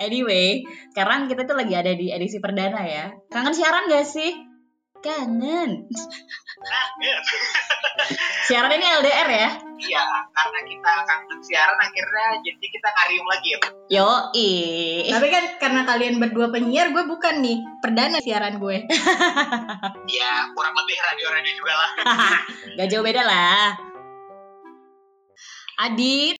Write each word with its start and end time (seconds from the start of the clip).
anyway, 0.00 0.64
sekarang 0.90 1.28
kita 1.28 1.44
tuh 1.44 1.54
lagi 1.54 1.76
ada 1.76 1.92
di 1.92 2.08
edisi 2.08 2.40
perdana 2.40 2.80
ya. 2.82 3.12
Kangen 3.28 3.52
siaran 3.52 3.86
gak 3.92 4.08
sih? 4.08 4.32
Kangen. 5.00 5.88
Kangen. 6.60 7.20
siaran 8.48 8.72
ini 8.72 8.84
LDR 9.00 9.28
ya? 9.28 9.50
Iya, 9.80 10.04
karena 10.32 10.60
kita 10.68 10.92
kangen 11.08 11.40
siaran 11.40 11.78
akhirnya 11.80 12.26
jadi 12.44 12.66
kita 12.68 12.88
karium 12.92 13.26
lagi 13.28 13.48
ya. 13.48 13.58
Yo, 13.88 14.10
Tapi 15.08 15.26
kan 15.32 15.44
karena 15.56 15.80
kalian 15.88 16.20
berdua 16.20 16.52
penyiar, 16.52 16.92
gue 16.92 17.04
bukan 17.04 17.40
nih 17.40 17.60
perdana 17.84 18.18
siaran 18.24 18.56
gue. 18.56 18.84
Ya, 20.10 20.50
kurang 20.58 20.74
lebih 20.74 20.96
radio-radio 20.98 21.52
juga 21.54 21.74
lah. 21.78 21.90
Gak 22.82 22.88
jauh 22.90 23.04
beda 23.06 23.22
lah. 23.22 23.78
Adit, 25.80 26.36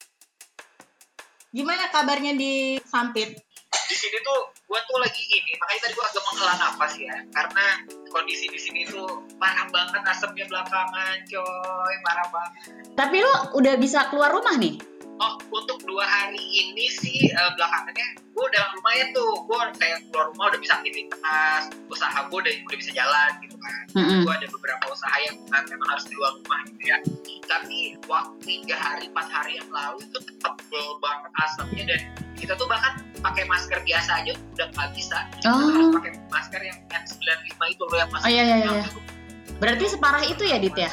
Gimana 1.51 1.91
kabarnya 1.91 2.39
di 2.39 2.79
Sampit? 2.87 3.35
Di 3.91 3.99
sini 3.99 4.23
tuh 4.23 4.55
gue 4.71 4.81
tuh 4.87 4.99
lagi 5.03 5.19
gini, 5.27 5.51
makanya 5.59 5.91
tadi 5.91 5.99
gue 5.99 6.07
agak 6.07 6.23
menghela 6.23 6.55
nafas 6.63 6.93
ya, 6.95 7.17
karena 7.35 7.67
kondisi 8.15 8.47
di 8.47 8.61
sini 8.63 8.87
tuh 8.87 9.27
parah 9.35 9.67
banget 9.67 9.99
asapnya 10.07 10.47
belakangan, 10.47 11.27
coy, 11.27 11.95
parah 12.07 12.29
banget. 12.31 12.63
tapi 12.95 13.19
lu 13.19 13.35
udah 13.59 13.75
bisa 13.83 14.07
keluar 14.07 14.31
rumah 14.31 14.55
nih? 14.63 14.79
Oh, 15.21 15.37
untuk 15.53 15.85
dua 15.85 16.01
hari 16.03 16.41
ini 16.41 16.89
sih 16.89 17.29
eh, 17.29 17.51
belakangannya 17.53 18.09
gue 18.31 18.45
udah 18.49 18.65
lumayan 18.73 19.13
tuh, 19.13 19.45
gue 19.45 19.59
kayak 19.77 20.01
keluar 20.09 20.33
rumah 20.33 20.49
udah 20.49 20.57
bisa 20.57 20.81
aktivitas, 20.81 21.69
usaha 21.93 22.25
gue 22.25 22.39
udah, 22.41 22.55
udah 22.65 22.79
bisa 22.81 22.89
jalan 22.97 23.31
gitu 23.45 23.53
kan. 23.61 23.85
Mm-mm. 24.01 24.25
Gue 24.25 24.33
ada 24.33 24.49
beberapa 24.49 24.85
usaha 24.89 25.13
yang 25.21 25.37
memang 25.45 25.69
memang 25.69 25.89
harus 25.93 26.09
di 26.09 26.15
luar 26.17 26.33
rumah 26.41 26.61
gitu 26.65 26.83
ya. 26.89 26.97
Tapi 27.45 27.79
waktu 28.09 28.35
tiga 28.49 28.77
hari, 28.81 29.13
empat 29.13 29.29
hari 29.29 29.53
yang 29.61 29.69
lalu 29.69 30.01
itu 30.09 30.19
tebel 30.41 30.87
banget 31.05 31.33
asapnya 31.37 31.85
dan 31.85 32.01
kita 32.41 32.57
tuh 32.57 32.65
bahkan 32.65 32.93
pakai 33.21 33.45
masker 33.45 33.77
biasa 33.85 34.25
aja 34.25 34.33
udah 34.57 34.67
nggak 34.73 34.89
bisa. 34.97 35.19
Kita 35.37 35.49
harus 35.53 35.85
Oh, 35.85 35.93
pakai 36.01 36.13
masker 36.33 36.61
yang 36.65 36.79
N95 36.89 37.61
itu 37.69 37.83
loh 37.85 37.97
yang 38.01 38.09
masih 38.09 38.25
Oh, 38.25 38.31
iya, 38.33 38.43
iya, 38.49 38.57
iya. 38.57 38.85
berarti 39.61 39.85
separah 39.85 40.25
itu 40.25 40.49
ya 40.49 40.57
Dit 40.57 40.73
ya? 40.81 40.89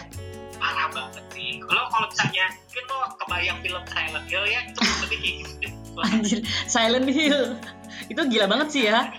parah 0.57 0.89
banget 0.91 1.23
sih. 1.31 1.61
Kalau 1.63 1.85
kalau 1.87 2.09
misalnya 2.11 2.45
mungkin 2.77 2.93
lo 2.93 3.09
kebayang 3.25 3.57
film 3.65 3.81
Silent 3.89 4.25
Hill 4.29 4.45
ya 4.45 4.59
itu 4.69 4.79
lebih 5.01 5.17
kayak 5.17 5.35
gitu. 5.41 5.67
Anjir, 5.97 6.39
Silent 6.69 7.09
Hill. 7.09 7.41
Itu 8.05 8.21
gila 8.29 8.45
banget 8.45 8.67
sih 8.69 8.83
ya. 8.85 9.17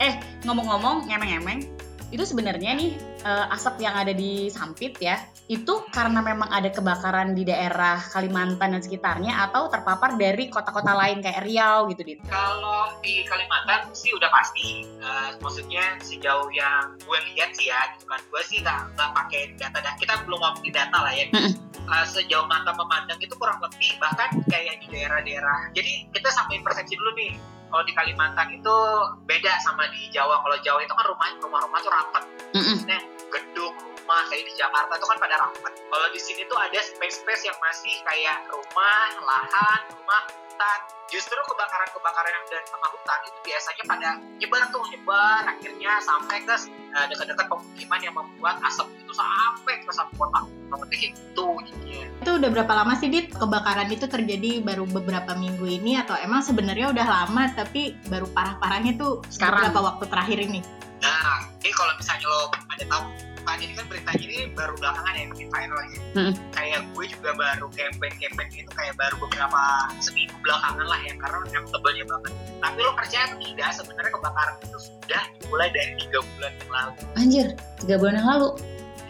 Eh, 0.00 0.16
ngomong-ngomong, 0.48 1.04
ngemeng-ngemeng, 1.12 1.68
itu 2.08 2.24
sebenarnya 2.24 2.72
nih 2.72 2.96
eh, 3.24 3.54
asap 3.54 3.84
yang 3.84 3.94
ada 3.96 4.12
di 4.12 4.48
Sampit 4.48 4.98
ya, 5.00 5.20
itu 5.50 5.84
karena 5.90 6.20
memang 6.20 6.48
ada 6.48 6.68
kebakaran 6.70 7.34
di 7.34 7.44
daerah 7.44 7.98
Kalimantan 8.00 8.76
dan 8.76 8.82
sekitarnya 8.82 9.50
atau 9.50 9.68
terpapar 9.70 10.16
dari 10.16 10.48
kota-kota 10.50 10.94
lain 10.94 11.20
kayak 11.20 11.44
Riau 11.44 11.88
gitu, 11.90 12.02
Dit. 12.04 12.20
Kalau 12.26 12.94
di 13.04 13.24
Kalimantan 13.26 13.92
sih 13.92 14.12
udah 14.14 14.30
pasti, 14.32 14.86
Eh, 15.00 15.30
maksudnya 15.40 15.96
sejauh 16.04 16.52
yang 16.52 16.92
gue 17.00 17.18
lihat 17.32 17.56
sih 17.56 17.72
ya, 17.72 17.80
gitu 17.96 18.04
kan, 18.04 18.20
gue 18.20 18.42
sih 18.44 18.60
nggak 18.60 18.92
nggak 18.94 19.10
pakai 19.16 19.40
data 19.56 19.78
dan 19.80 19.94
kita 19.96 20.12
belum 20.28 20.36
ngomongin 20.36 20.76
data 20.76 20.98
lah 21.00 21.12
ya. 21.16 21.24
Eh, 21.32 22.06
sejauh 22.06 22.44
mata 22.44 22.76
memandang 22.76 23.16
itu 23.16 23.32
kurang 23.40 23.58
lebih 23.64 23.96
bahkan 23.96 24.28
kayak 24.52 24.84
di 24.84 24.92
daerah-daerah. 24.92 25.72
Jadi 25.72 26.12
kita 26.12 26.28
samain 26.28 26.60
persepsi 26.60 26.94
dulu 27.00 27.16
nih. 27.16 27.32
Kalau 27.70 27.86
di 27.86 27.94
Kalimantan 27.94 28.48
itu 28.50 28.76
beda 29.24 29.52
sama 29.62 29.86
di 29.94 30.10
Jawa. 30.10 30.42
Kalau 30.42 30.58
Jawa 30.60 30.78
itu 30.82 30.90
kan 30.90 31.06
rumah 31.06 31.28
rumah-rumah 31.38 31.78
tuh 31.80 31.92
rapat, 31.94 32.22
Mm-mm. 32.50 32.66
maksudnya 32.76 33.00
gedung 33.30 33.74
rumah 33.78 34.22
kayak 34.28 34.44
di 34.46 34.54
Jakarta 34.58 34.92
tuh 34.98 35.08
kan 35.08 35.18
pada 35.22 35.36
rapat. 35.38 35.72
Kalau 35.78 36.08
di 36.10 36.20
sini 36.20 36.42
tuh 36.50 36.58
ada 36.58 36.78
space-space 36.82 37.46
yang 37.46 37.58
masih 37.62 37.94
kayak 38.06 38.42
rumah, 38.50 39.08
lahan, 39.22 39.80
rumah, 39.94 40.22
hutan. 40.60 40.80
Justru 41.10 41.34
kebakaran-kebakaran 41.34 42.30
yang 42.30 42.44
dari 42.46 42.66
tengah 42.70 42.90
hutan 42.94 43.18
itu 43.26 43.38
biasanya 43.42 43.84
pada 43.88 44.08
nyebar 44.38 44.62
tuh 44.70 44.82
nyebar 44.94 45.42
akhirnya 45.42 45.92
sampai 46.04 46.36
ke 46.46 46.54
eh, 46.70 47.06
dekat-dekat 47.10 47.46
pemukiman 47.50 48.00
yang 48.04 48.14
membuat 48.14 48.56
asap 48.62 48.86
itu 48.94 49.12
sampai 49.16 49.74
ke 49.82 49.90
satu 49.90 50.12
kota. 50.14 50.40
Seperti 50.70 50.96
itu 51.10 51.46
jadinya. 51.66 52.06
Itu 52.22 52.30
udah 52.38 52.50
berapa 52.52 52.72
lama 52.76 52.92
sih 52.94 53.08
Dit 53.10 53.34
kebakaran 53.34 53.90
itu 53.90 54.06
terjadi 54.06 54.62
baru 54.62 54.86
beberapa 54.86 55.34
minggu 55.34 55.66
ini 55.66 55.98
atau 55.98 56.14
emang 56.20 56.46
sebenarnya 56.46 56.94
udah 56.94 57.06
lama 57.08 57.42
tapi 57.58 57.98
baru 58.06 58.30
parah-parahnya 58.30 58.94
tuh 59.00 59.24
Sekarang. 59.32 59.66
beberapa 59.66 59.80
waktu 59.82 60.04
terakhir 60.06 60.38
ini? 60.46 60.60
Nah, 61.00 61.48
ini 61.64 61.72
kalau 61.72 61.96
misalnya 61.96 62.26
lo 62.28 62.40
ada 62.52 62.84
tahu 62.86 63.02
kan 63.44 63.58
ini 63.58 63.72
kan 63.74 63.86
beritanya 63.88 64.24
ini 64.24 64.36
baru 64.52 64.74
belakangan 64.78 65.14
ya 65.16 65.24
makin 65.30 65.48
viral 65.48 65.80
ya. 65.80 65.98
Hmm. 66.16 66.32
Kayak 66.52 66.80
gue 66.92 67.04
juga 67.10 67.30
baru 67.36 67.66
campaign-campaign 67.72 68.48
itu 68.54 68.72
kayak 68.72 68.94
baru 68.96 69.14
beberapa 69.22 69.62
seminggu 70.02 70.36
belakangan 70.42 70.86
lah 70.86 71.00
ya 71.04 71.14
karena 71.18 71.38
yang 71.52 71.64
tebelnya 71.68 72.04
banget. 72.06 72.32
Tapi 72.60 72.78
lo 72.80 72.92
percaya 72.96 73.22
atau 73.30 73.38
tidak 73.40 73.68
sebenarnya 73.76 74.12
kebakaran 74.12 74.54
itu 74.64 74.78
sudah 74.78 75.22
dimulai 75.40 75.68
dari 75.72 75.92
tiga 75.98 76.18
bulan 76.22 76.52
yang 76.52 76.70
lalu. 76.70 76.92
Anjir, 77.18 77.46
tiga 77.82 77.94
bulan 77.98 78.14
yang 78.18 78.28
lalu. 78.28 78.48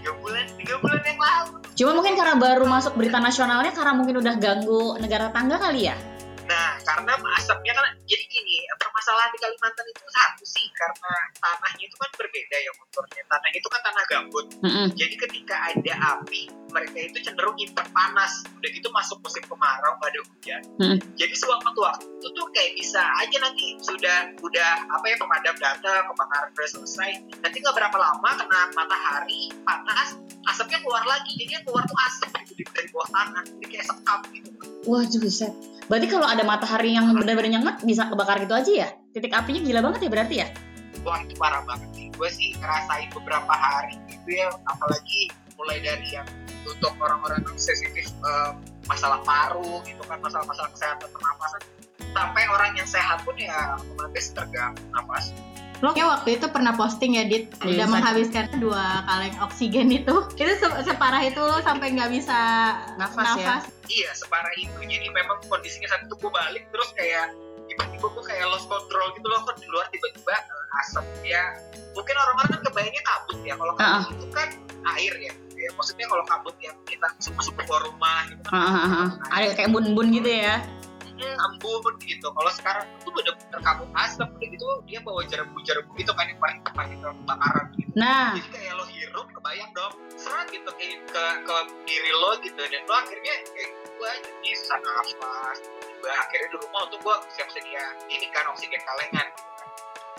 Tiga 0.00 0.12
bulan, 0.16 0.44
tiga 0.56 0.74
bulan 0.80 1.02
yang 1.04 1.20
lalu. 1.20 1.52
Cuma 1.76 1.90
mungkin 1.96 2.14
karena 2.16 2.34
baru 2.36 2.64
masuk 2.64 2.92
berita 2.96 3.18
nasionalnya 3.20 3.72
karena 3.72 3.92
mungkin 3.96 4.16
udah 4.20 4.34
ganggu 4.40 4.96
negara 5.00 5.28
tangga 5.32 5.60
kali 5.60 5.92
ya? 5.92 5.96
Nah, 6.50 6.82
karena 6.82 7.14
asapnya 7.38 7.72
kan 7.78 7.94
jadi 8.10 8.24
gini, 8.26 8.66
permasalahan 9.10 9.34
di 9.34 9.40
Kalimantan 9.42 9.86
itu 9.90 10.04
satu 10.06 10.44
sih 10.46 10.66
karena 10.70 11.14
tanahnya 11.42 11.84
itu 11.90 11.96
kan 11.98 12.10
berbeda 12.14 12.56
ya 12.62 12.70
konturnya. 12.78 13.22
Tanah 13.26 13.50
itu 13.58 13.66
kan 13.66 13.80
tanah 13.82 14.04
gambut. 14.06 14.46
Mm-mm. 14.62 14.86
Jadi 14.94 15.14
ketika 15.18 15.56
ada 15.74 15.94
api, 16.14 16.46
mereka 16.70 16.98
itu 17.10 17.18
cenderung 17.26 17.58
nyimpen 17.58 17.90
panas. 17.90 18.46
Udah 18.54 18.70
gitu 18.70 18.86
masuk 18.94 19.18
musim 19.18 19.42
kemarau, 19.50 19.98
nggak 19.98 20.10
ada 20.14 20.20
hujan. 20.30 20.62
Hmm. 20.78 20.96
Jadi 21.18 21.34
sewaktu-waktu 21.34 22.06
itu 22.06 22.28
tuh 22.30 22.46
kayak 22.54 22.72
bisa 22.78 23.02
aja 23.02 23.36
nanti 23.42 23.66
sudah 23.82 24.30
udah 24.46 24.70
apa 24.94 25.04
ya 25.10 25.16
pemadam 25.18 25.56
datang, 25.58 26.02
kebakaran 26.06 26.48
udah 26.54 26.68
selesai. 26.70 27.10
Nanti 27.42 27.56
nggak 27.58 27.74
berapa 27.74 27.96
lama 27.98 28.30
kena 28.38 28.60
matahari, 28.78 29.50
panas, 29.66 30.22
asapnya 30.54 30.78
keluar 30.86 31.02
lagi. 31.02 31.34
Jadi 31.34 31.58
yang 31.58 31.64
keluar 31.66 31.82
tuh 31.82 31.98
asap 31.98 32.30
gitu 32.54 32.70
dari 32.70 32.86
bawah 32.94 33.10
tanah. 33.10 33.42
Jadi 33.58 33.66
kayak 33.66 33.86
sekam 33.90 34.22
gitu. 34.30 34.69
Wah, 34.88 35.04
buset. 35.04 35.52
Berarti 35.90 36.06
kalau 36.06 36.24
ada 36.24 36.40
matahari 36.46 36.94
yang 36.94 37.10
benar-benar 37.12 37.50
nyengat 37.50 37.76
bisa 37.84 38.06
kebakar 38.06 38.40
gitu 38.40 38.54
aja 38.54 38.72
ya? 38.72 38.88
Titik 39.10 39.34
apinya 39.34 39.60
gila 39.60 39.80
banget 39.90 40.00
ya 40.06 40.10
berarti 40.10 40.34
ya? 40.40 40.48
Wah 41.02 41.18
itu 41.20 41.34
parah 41.36 41.66
banget 41.66 41.90
sih. 41.92 42.06
Gue 42.14 42.30
sih 42.30 42.54
ngerasain 42.56 43.10
beberapa 43.12 43.50
hari 43.50 43.98
gitu 44.06 44.38
ya, 44.38 44.48
apalagi 44.70 45.28
mulai 45.58 45.82
dari 45.82 46.16
yang 46.16 46.28
untuk 46.64 46.92
orang-orang 47.02 47.42
yang 47.44 47.58
sensitif 47.58 48.08
eh, 48.08 48.50
masalah 48.88 49.20
paru 49.26 49.82
gitu 49.84 50.00
kan, 50.08 50.20
masalah-masalah 50.22 50.70
kesehatan 50.72 51.08
pernapasan, 51.12 51.60
sampai 52.14 52.44
orang 52.48 52.70
yang 52.76 52.88
sehat 52.88 53.20
pun 53.24 53.36
ya 53.36 53.76
otomatis 53.76 54.32
terganggu 54.32 54.80
napas. 54.92 55.34
Lo 55.80 55.90
kayak 55.90 56.08
waktu 56.10 56.36
itu 56.36 56.46
pernah 56.46 56.72
posting 56.72 57.16
ya 57.16 57.24
Dit, 57.24 57.48
Iya, 57.58 57.64
udah 57.74 57.86
Sa- 57.86 57.92
menghabiskan 57.94 58.44
dua 58.56 58.84
kaleng 59.02 59.36
oksigen 59.40 59.88
itu. 59.90 60.14
Itu 60.36 60.52
se- 60.54 60.80
separah 60.82 61.20
itu 61.20 61.40
lo 61.40 61.56
sampai 61.60 61.90
nggak 61.90 62.10
bisa 62.10 62.38
Nafas, 62.94 63.26
ya? 63.32 63.56
nafas. 63.56 63.62
Iya 63.86 64.10
separah 64.12 64.52
itu, 64.54 64.76
jadi 64.78 65.06
memang 65.08 65.40
kondisinya 65.44 65.88
saat 65.88 66.04
itu 66.04 66.14
gue 66.14 66.30
balik 66.30 66.68
terus 66.68 66.92
kayak 66.92 67.32
tiba-tiba 67.66 68.06
gue 68.06 68.24
kayak 68.24 68.44
lost 68.46 68.66
control 68.66 69.08
gitu 69.10 69.26
loh, 69.26 69.40
kan 69.42 69.56
di 69.56 69.66
luar 69.66 69.86
tiba-tiba 69.88 70.30
eh, 70.32 70.80
asap 70.80 71.04
ya. 71.24 71.44
Mungkin 71.90 72.14
orang-orang 72.14 72.48
kan 72.50 72.60
kebayangnya 72.62 73.02
kabut 73.02 73.38
ya, 73.40 73.54
kalau 73.56 73.72
kabut 73.74 73.88
Ah, 73.90 74.12
itu 74.12 74.26
kan 74.30 74.48
air 74.94 75.14
ya. 75.18 75.32
ya. 75.56 75.68
Maksudnya 75.74 76.06
kalau 76.06 76.24
kabut 76.24 76.54
yang 76.58 76.76
kita 76.84 77.06
masuk-masuk 77.10 77.52
ke 77.52 77.62
luar 77.64 77.82
rumah 77.84 78.20
gitu 78.28 78.40
kan. 78.44 78.52
Ah, 78.52 78.68
ah, 78.70 78.86
ah. 78.86 79.08
Ada 79.32 79.48
kayak 79.54 79.70
bun-bun 79.70 80.08
gitu 80.10 80.30
ya? 80.30 80.60
Hmm, 81.20 81.46
embun 81.52 81.94
gitu. 82.00 82.26
Kalau 82.32 82.50
sekarang 82.52 82.84
itu 82.96 83.08
bener-bener 83.12 83.60
kabut 83.60 83.88
asap, 83.94 84.28
udah 84.32 84.48
gitu 84.48 84.64
dia 84.88 84.98
bawa 85.04 85.20
jerebu-jerebu 85.28 85.90
gitu 85.94 86.12
kan 86.16 86.24
yang 86.26 86.40
paling 86.40 86.58
partikel 86.72 87.10
kebakaran 87.22 87.66
gitu. 87.76 87.92
Nah, 87.94 88.32
Jadi 88.38 88.48
kayak 88.54 88.72
lo 88.78 88.84
hirup, 88.86 89.26
kebayang 89.34 89.70
dong, 89.74 89.92
seret 90.14 90.46
gitu 90.48 90.70
ke, 90.72 90.84
ke, 91.10 91.24
ke 91.42 91.56
diri 91.84 92.12
lo 92.14 92.30
gitu, 92.40 92.60
dan 92.62 92.82
lo 92.86 92.94
akhirnya 92.96 93.34
kayak 93.50 93.70
gue 94.00 94.10
jadi 94.24 94.50
susah 94.56 94.78
nafas. 94.80 95.58
Gue 96.00 96.08
akhirnya 96.08 96.48
di 96.48 96.56
rumah 96.56 96.80
untuk 96.88 97.00
gue 97.04 97.16
siap 97.36 97.48
sedia 97.52 97.84
ini 98.08 98.26
kan 98.32 98.48
oksigen 98.48 98.80
kalengan. 98.80 99.28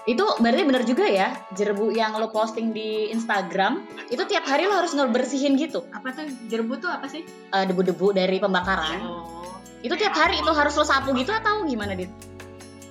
itu 0.02 0.26
berarti 0.42 0.66
bener 0.66 0.82
juga 0.82 1.06
ya, 1.06 1.30
jerebu 1.54 1.94
yang 1.94 2.18
lo 2.18 2.34
posting 2.34 2.74
di 2.74 3.14
Instagram, 3.14 3.86
itu 4.10 4.26
tiap 4.26 4.50
hari 4.50 4.66
lo 4.66 4.74
harus 4.74 4.98
ngebersihin 4.98 5.54
gitu, 5.62 5.86
Apa 5.94 6.10
tuh 6.10 6.26
jerbu 6.50 6.82
tuh 6.82 6.90
apa 6.90 7.06
sih? 7.06 7.22
eh, 7.54 7.66
debu-debu 7.70 8.10
dari 8.10 8.42
pembakaran. 8.42 8.98
Oh. 9.06 9.41
Itu 9.82 9.94
tiap 9.98 10.14
hari 10.14 10.38
itu 10.38 10.52
harus 10.54 10.74
lo 10.78 10.86
sapu 10.86 11.14
gitu 11.18 11.34
atau 11.34 11.66
gimana, 11.66 11.98
Dit? 11.98 12.10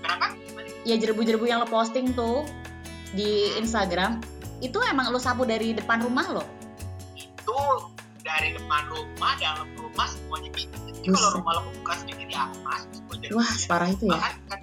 Kenapa? 0.02 0.34
Ya 0.82 0.98
jerebu-jerebu 0.98 1.46
yang 1.46 1.62
lo 1.62 1.68
posting 1.70 2.10
tuh 2.14 2.42
di 3.14 3.54
Instagram, 3.58 4.18
itu 4.58 4.78
emang 4.90 5.10
lo 5.14 5.18
sapu 5.22 5.46
dari 5.46 5.70
depan 5.74 6.02
rumah 6.02 6.26
lo? 6.40 6.44
Itu 7.14 7.56
dari 8.22 8.54
depan 8.58 8.90
rumah, 8.90 9.38
dalam 9.38 9.68
rumah 9.78 10.06
semuanya 10.08 10.50
bisa. 10.50 10.74
Jadi 11.00 11.08
kalau 11.14 11.30
rumah 11.40 11.52
lo 11.56 11.60
kebuka 11.70 11.92
sedikit 12.02 12.28
ya 12.28 12.44
mas, 12.66 12.84
semua 12.92 13.14
jerebu. 13.16 13.38
Wah, 13.38 13.50
separah 13.54 13.88
itu 13.88 14.04
ya. 14.10 14.18
bahkan 14.18 14.34
kan 14.50 14.60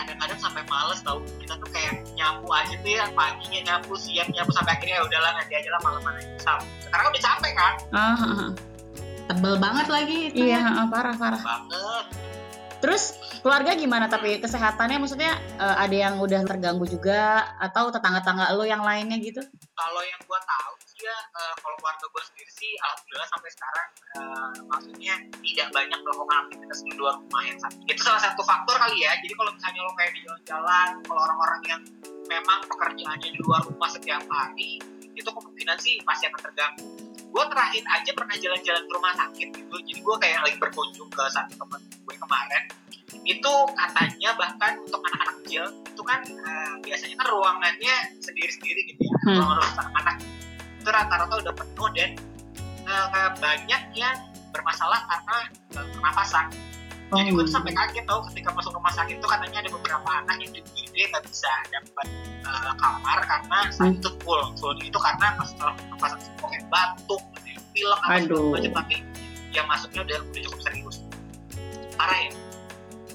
kadang-kadang 0.00 0.38
sampai 0.40 0.62
males 0.66 1.00
tau 1.04 1.20
kita 1.38 1.54
tuh 1.60 1.68
kayak 1.68 2.00
nyapu 2.16 2.48
aja 2.48 2.72
tuh 2.80 2.88
ya 2.88 3.04
paginya 3.12 3.60
nyapu 3.68 3.92
siang 4.00 4.28
nyapu 4.32 4.48
sampai 4.48 4.72
akhirnya 4.80 4.96
ya 4.96 5.04
udahlah 5.04 5.30
nanti 5.36 5.52
aja 5.60 5.68
lah 5.76 5.80
malam 5.84 6.02
aja 6.08 6.24
sapu 6.40 6.64
sekarang 6.88 7.04
udah 7.12 7.20
capek 7.20 7.52
kan 7.52 7.74
Ah, 7.92 8.00
ah, 8.16 8.24
ah. 8.48 8.50
Tebel 9.30 9.54
banget 9.62 9.86
lagi 9.86 10.18
itu. 10.34 10.42
Iya, 10.50 10.62
ah, 10.66 10.86
parah 10.90 11.14
parah. 11.14 11.38
banget 11.38 12.04
Terus 12.80 13.20
keluarga 13.44 13.76
gimana 13.76 14.08
tapi 14.08 14.40
kesehatannya 14.40 15.00
maksudnya 15.00 15.32
eh, 15.56 15.76
ada 15.80 15.96
yang 15.96 16.14
udah 16.20 16.44
terganggu 16.44 16.84
juga 16.84 17.48
atau 17.56 17.88
tetangga-tangga 17.88 18.52
lo 18.52 18.64
yang 18.68 18.84
lainnya 18.84 19.16
gitu? 19.16 19.40
kalau 19.80 20.02
yang 20.04 20.20
gue 20.20 20.40
tahu 20.44 20.72
sih 20.84 21.00
ya 21.08 21.16
eh, 21.16 21.54
kalau 21.56 21.76
keluarga 21.80 22.04
gue 22.04 22.22
sendiri 22.28 22.52
sih 22.52 22.72
alhamdulillah 22.84 23.28
sampai 23.32 23.50
sekarang 23.56 23.88
eh, 24.12 24.50
maksudnya 24.68 25.14
tidak 25.40 25.68
banyak 25.72 26.00
melakukan 26.04 26.36
aktivitas 26.44 26.78
di 26.84 26.92
luar 27.00 27.14
rumah 27.16 27.42
yang 27.48 27.58
sakit 27.64 27.84
itu 27.88 28.02
salah 28.04 28.20
satu 28.20 28.42
faktor 28.44 28.76
kali 28.76 28.96
ya 29.00 29.16
jadi 29.24 29.32
kalau 29.32 29.50
misalnya 29.56 29.80
lo 29.80 29.92
kayak 29.96 30.12
di 30.12 30.20
jalan-jalan 30.28 30.88
kalau 31.08 31.20
orang-orang 31.24 31.62
yang 31.64 31.80
memang 32.28 32.60
pekerjaannya 32.68 33.28
di 33.32 33.40
luar 33.40 33.64
rumah 33.64 33.88
setiap 33.88 34.22
hari 34.28 34.76
itu 35.16 35.28
kemungkinan 35.32 35.76
sih 35.80 35.96
pasti 36.04 36.28
akan 36.28 36.40
terganggu 36.44 37.09
gue 37.30 37.44
terakhir 37.46 37.82
aja 37.86 38.10
pernah 38.12 38.36
jalan-jalan 38.36 38.82
ke 38.82 38.92
rumah 38.92 39.14
sakit 39.14 39.48
gitu. 39.54 39.74
Jadi 39.86 40.00
gue 40.02 40.16
kayak 40.18 40.38
lagi 40.42 40.56
berkunjung 40.58 41.10
ke 41.10 41.22
satu 41.30 41.54
teman 41.54 41.80
gue 41.86 42.16
kemarin. 42.18 42.62
Itu 43.22 43.52
katanya 43.74 44.30
bahkan 44.34 44.72
untuk 44.82 45.00
anak-anak 45.06 45.36
kecil 45.46 45.64
itu 45.86 46.02
kan 46.02 46.20
eh, 46.26 46.74
biasanya 46.82 47.14
kan 47.22 47.26
ruangannya 47.30 47.94
sendiri-sendiri 48.18 48.80
gitu 48.94 49.02
ya. 49.06 49.16
Hmm. 49.26 49.36
ruangan 49.38 49.58
khusus 49.62 49.78
anak-anak 49.78 50.16
itu 50.80 50.88
rata-rata 50.88 51.34
udah 51.44 51.54
penuh 51.54 51.88
dan 51.94 52.10
eh, 52.88 53.30
banyak 53.38 53.82
yang 53.94 54.16
bermasalah 54.50 55.00
karena 55.06 55.36
eh, 55.78 55.86
pernapasan 55.94 56.46
jadi 57.10 57.30
gue 57.34 57.42
tuh 57.42 57.54
sampai 57.58 57.72
kaget 57.74 58.04
tau 58.06 58.22
ketika 58.30 58.54
masuk 58.54 58.70
rumah 58.70 58.94
sakit 58.94 59.18
itu 59.18 59.26
katanya 59.26 59.58
ada 59.66 59.70
beberapa 59.74 60.08
anak 60.22 60.36
yang 60.38 60.50
jadi 60.54 60.70
dia 60.94 61.04
nggak 61.10 61.24
bisa 61.26 61.50
dapat 61.74 62.06
eh, 62.46 62.72
kamar 62.78 63.18
karena 63.26 63.58
saat 63.74 63.98
itu 63.98 64.10
full. 64.22 64.42
Full 64.58 64.78
itu 64.78 64.98
karena 64.98 65.26
masalah 65.34 65.74
pernapasan 65.74 66.18
kayak 66.38 66.64
batuk 66.70 67.22
pilek 67.74 67.98
apa 68.06 68.22
segala 68.26 68.46
macam 68.54 68.72
tapi 68.82 68.96
yang 69.50 69.66
masuknya 69.66 70.00
udah 70.06 70.18
udah 70.22 70.40
cukup 70.46 70.60
serius. 70.62 70.96
Parah 71.98 72.18
ya 72.18 72.30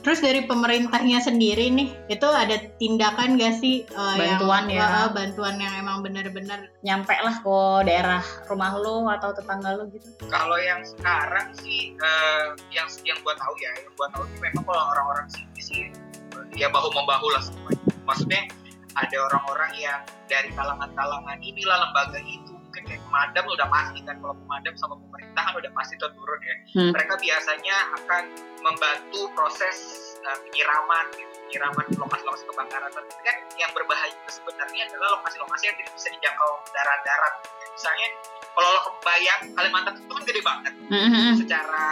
Terus 0.06 0.22
dari 0.22 0.46
pemerintahnya 0.46 1.18
sendiri 1.18 1.74
nih, 1.74 1.90
itu 2.14 2.28
ada 2.30 2.62
tindakan 2.78 3.42
gak 3.42 3.58
sih 3.58 3.90
eh, 3.90 4.16
Bantuan 4.22 4.70
yang, 4.70 4.86
ya. 4.86 5.02
eh, 5.02 5.10
bantuan 5.10 5.58
yang 5.58 5.74
emang 5.82 6.06
benar-benar 6.06 6.70
Nyampe 6.86 7.18
lah 7.26 7.42
ke 7.42 7.58
daerah 7.90 8.22
rumah 8.46 8.78
lo 8.78 9.10
atau 9.10 9.34
tetangga 9.34 9.74
lo 9.74 9.90
gitu. 9.90 10.06
kalau 10.30 10.62
yang 10.62 10.86
sekarang 10.86 11.50
sih 11.58 11.98
eh, 11.98 12.46
yang 12.70 12.86
yang 13.02 13.18
gua 13.26 13.34
tahu 13.34 13.54
ya 13.58 13.74
yang 13.82 13.94
gua 13.98 14.08
tahu 14.14 14.24
sih 14.30 14.38
memang 14.38 14.64
kalau 14.70 14.84
orang-orang 14.94 15.28
sini 15.34 15.62
sih 15.62 15.82
ya 16.54 16.70
bahu 16.70 16.94
membahu 16.94 17.28
lah 17.34 17.42
semuanya 17.42 17.82
maksudnya 18.06 18.42
ada 18.96 19.18
orang-orang 19.28 19.72
yang 19.76 20.00
dari 20.30 20.50
kalangan-kalangan 20.54 21.38
inilah 21.42 21.78
lembaga 21.82 22.20
kayak 22.22 22.45
pemadam 23.16 23.48
udah 23.48 23.68
pasti 23.72 24.00
kan 24.04 24.20
kalau 24.20 24.36
pemadam 24.36 24.76
sama 24.76 24.96
pemerintah 25.00 25.42
kan 25.42 25.54
udah 25.56 25.72
pasti 25.72 25.96
turun 25.96 26.40
ya 26.44 26.56
Hmm. 26.76 26.92
mereka 26.92 27.16
biasanya 27.16 27.76
akan 27.96 28.24
membantu 28.60 29.32
proses 29.32 29.78
eh, 30.20 30.38
penyiraman 30.44 31.06
gitu 31.16 31.32
penyiraman 31.48 31.86
lokasi-lokasi 31.96 32.44
kebakaran 32.44 32.92
tapi 32.92 33.08
kan 33.24 33.36
yang 33.56 33.72
berbahaya 33.72 34.12
itu 34.12 34.32
sebenarnya 34.36 34.92
adalah 34.92 35.16
lokasi-lokasi 35.16 35.64
yang 35.64 35.78
tidak 35.80 35.94
bisa 35.96 36.08
dijangkau 36.12 36.52
darat-darat 36.76 37.34
misalnya 37.72 38.08
kalau 38.52 38.68
lo 38.68 38.80
kebayang 38.86 39.42
Kalimantan 39.56 39.94
itu 39.96 40.12
kan 40.12 40.24
gede 40.28 40.42
banget 40.44 40.74
Mhm. 40.86 41.32
secara 41.40 41.86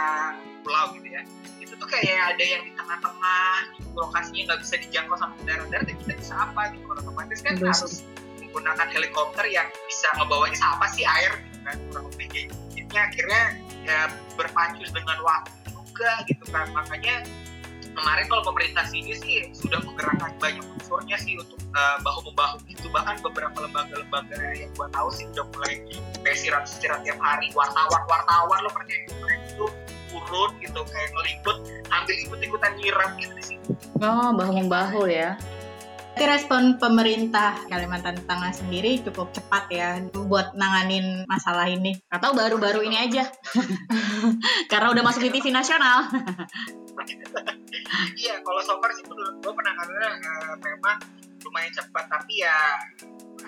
pulau 0.60 0.84
gitu 0.92 1.08
ya 1.08 1.22
itu 1.56 1.72
tuh 1.72 1.88
kayak 1.88 2.36
ada 2.36 2.44
yang 2.44 2.60
di 2.60 2.72
tengah-tengah 2.74 3.52
gitu, 3.74 3.88
lokasinya 3.96 4.42
nggak 4.52 4.60
bisa 4.60 4.74
dijangkau 4.76 5.16
sama 5.16 5.32
kendaraan 5.40 5.68
darat 5.72 5.86
ya 5.88 5.96
kita 5.96 6.12
bisa 6.20 6.32
apa 6.36 6.60
gitu 6.70 6.84
Kalau 6.84 7.00
otomatis 7.00 7.38
kan 7.40 7.52
Aduh. 7.56 7.72
harus 7.72 7.94
menggunakan 8.54 8.86
helikopter 8.94 9.44
yang 9.50 9.66
bisa 9.90 10.06
ngebawanya 10.14 10.62
apa 10.62 10.86
sih 10.94 11.02
air 11.02 11.34
gitu 11.42 11.58
kan 11.66 11.74
kurang 11.90 12.06
lebih 12.14 12.26
gitu. 12.30 12.54
Jadinya 12.78 13.02
akhirnya 13.10 13.42
ya 13.82 13.98
berpacu 14.38 14.86
dengan 14.94 15.18
waktu 15.26 15.50
juga 15.74 16.10
gitu 16.30 16.44
kan 16.54 16.70
makanya 16.70 17.26
kemarin 17.82 18.26
kalau 18.30 18.42
pemerintah 18.46 18.86
sini 18.86 19.14
sih 19.18 19.50
sudah 19.54 19.82
menggerakkan 19.82 20.30
banyak 20.38 20.62
unsurnya 20.62 21.18
sih 21.18 21.34
untuk 21.34 21.58
uh, 21.74 21.98
bahu 22.06 22.30
membahu 22.30 22.62
gitu 22.70 22.86
bahkan 22.94 23.18
beberapa 23.22 23.66
lembaga-lembaga 23.66 24.38
yang 24.54 24.70
gua 24.78 24.86
tahu 24.94 25.10
sih 25.10 25.26
udah 25.34 25.46
mulai 25.54 25.82
kayak 26.22 26.38
sirat-sirat 26.38 27.02
tiap 27.02 27.18
hari 27.18 27.50
wartawan 27.54 28.02
wartawan 28.06 28.58
lo 28.62 28.70
percaya 28.70 29.02
mereka 29.18 29.46
itu 29.50 29.66
turun 30.14 30.50
gitu 30.62 30.80
kayak 30.86 31.10
ngeliput 31.10 31.56
ambil 31.90 32.14
ikut-ikutan 32.22 32.72
nyiram 32.78 33.10
gitu 33.18 33.34
di 33.34 33.42
sini 33.42 33.62
Oh, 34.04 34.30
bahu 34.36 34.52
membahu 34.60 35.08
ya. 35.08 35.38
Berarti 36.14 36.30
respon 36.30 36.78
pemerintah 36.78 37.58
Kalimantan 37.66 38.14
Tengah 38.14 38.54
sendiri 38.54 39.02
cukup 39.02 39.34
cepat 39.34 39.66
ya 39.66 39.98
buat 40.14 40.54
nanganin 40.54 41.26
masalah 41.26 41.66
ini. 41.66 41.98
Atau 42.06 42.38
baru-baru 42.38 42.86
ini 42.86 43.02
aja. 43.02 43.26
Karena 44.70 44.94
udah 44.94 45.02
masuk 45.02 45.26
di 45.26 45.34
TV 45.34 45.50
nasional. 45.50 46.06
iya 48.14 48.38
kalau 48.46 48.62
so 48.62 48.78
far 48.78 48.94
sih 48.94 49.02
menurut 49.10 49.42
gua 49.42 49.58
penanganannya 49.58 50.10
uh, 50.22 50.54
memang 50.62 51.02
lumayan 51.42 51.74
cepat 51.74 52.06
tapi 52.06 52.46
ya 52.46 52.78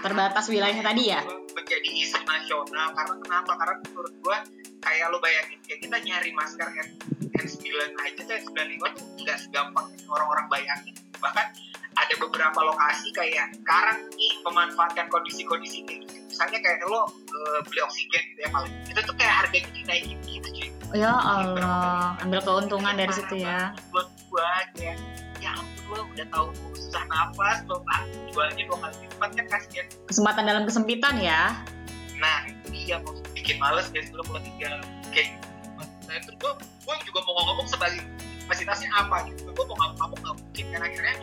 Terbatas 0.00 0.44
wilayahnya 0.52 0.84
tadi 0.84 1.02
ya. 1.12 1.20
menjadi 1.56 1.88
isu 1.88 2.20
nasional 2.28 2.93
karena 2.93 3.14
kenapa? 3.25 3.52
Karena 3.56 3.75
menurut 3.88 4.14
gua 4.20 4.38
kayak 4.84 5.06
lo 5.08 5.19
bayangin 5.19 5.58
kayak 5.66 5.81
kita 5.82 5.96
nyari 6.04 6.31
masker 6.37 6.69
N 6.69 6.88
N9 7.32 7.64
aja 7.96 8.20
tuh 8.22 8.34
N95 8.38 8.82
tuh 8.93 9.04
nggak 9.25 9.38
segampang 9.40 9.87
orang-orang 10.06 10.46
bayangin. 10.52 10.94
Bahkan 11.19 11.46
ada 11.96 12.14
beberapa 12.20 12.60
lokasi 12.60 13.08
kayak 13.16 13.56
sekarang 13.56 13.98
nih 14.14 14.32
memanfaatkan 14.44 15.08
kondisi-kondisi 15.08 15.82
kayak 15.88 16.04
gitu. 16.04 16.16
Misalnya 16.28 16.58
kayak 16.60 16.84
lo 16.87 17.08
eh, 17.08 17.58
beli 17.64 17.81
oksigen 17.82 18.22
gitu 18.37 18.40
ya 18.44 18.50
paling. 18.52 18.72
Itu 18.87 19.00
tuh 19.00 19.14
kayak 19.16 19.34
harganya 19.44 19.70
dinaikin 19.72 20.19
gitu 20.28 20.49
cuy. 20.52 20.69
Ya 20.94 21.12
Allah, 21.12 22.14
ambil 22.22 22.40
keuntungan 22.44 22.94
dari 22.94 23.12
situ 23.16 23.42
ya. 23.42 23.72
buat 23.90 24.06
gua 24.28 24.49
kayak 24.76 25.00
ya 25.40 25.56
lo 25.88 26.02
udah 26.06 26.26
tahu 26.28 26.46
susah 26.74 27.04
nafas 27.06 27.58
lo 27.66 27.80
ah, 27.86 28.02
jualnya 28.28 28.62
dua 28.64 28.78
kali 28.80 28.96
lipat 29.04 29.30
kan 29.34 29.46
kasihan 29.48 29.86
Kesempatan 30.06 30.42
dalam 30.44 30.62
kesempitan 30.64 31.14
ya. 31.18 31.54
nah 32.16 32.48
itu 32.48 32.66
dia 32.72 32.96
mau 33.04 33.12
bikin 33.30 33.60
males 33.60 33.86
guys 33.92 34.08
lo 34.10 34.24
kalau 34.24 34.40
tinggal 34.40 34.72
kayak 35.12 35.36
nah 36.06 36.16
itu 36.16 36.30
gue 36.32 36.52
gue 36.56 36.94
juga 37.04 37.18
mau 37.22 37.34
ngomong 37.44 37.66
sebagai 37.66 38.00
kapasitasnya 38.46 38.88
apa 38.94 39.26
gitu 39.28 39.50
gue 39.50 39.64
mau 39.66 39.76
ngomong 39.76 40.16
nggak 40.16 40.34
mungkin 40.38 40.64
kan 40.70 40.80
akhirnya 40.80 41.14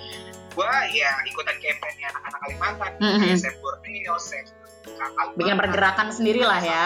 gue 0.54 0.71
ya 0.94 1.09
ikutan 1.25 1.56
campaign 1.57 1.95
anak-anak 2.06 2.39
Kalimantan 2.39 2.92
Mhm. 3.00 3.19
kayak 3.25 3.38
Save 3.42 3.57
Borneo 3.57 4.16
Save 4.19 4.50
Kalimantan 4.86 5.33
Bikin 5.33 5.56
pergerakan 5.57 6.07
sendiri 6.12 6.44
lah 6.44 6.59
ya. 6.59 6.83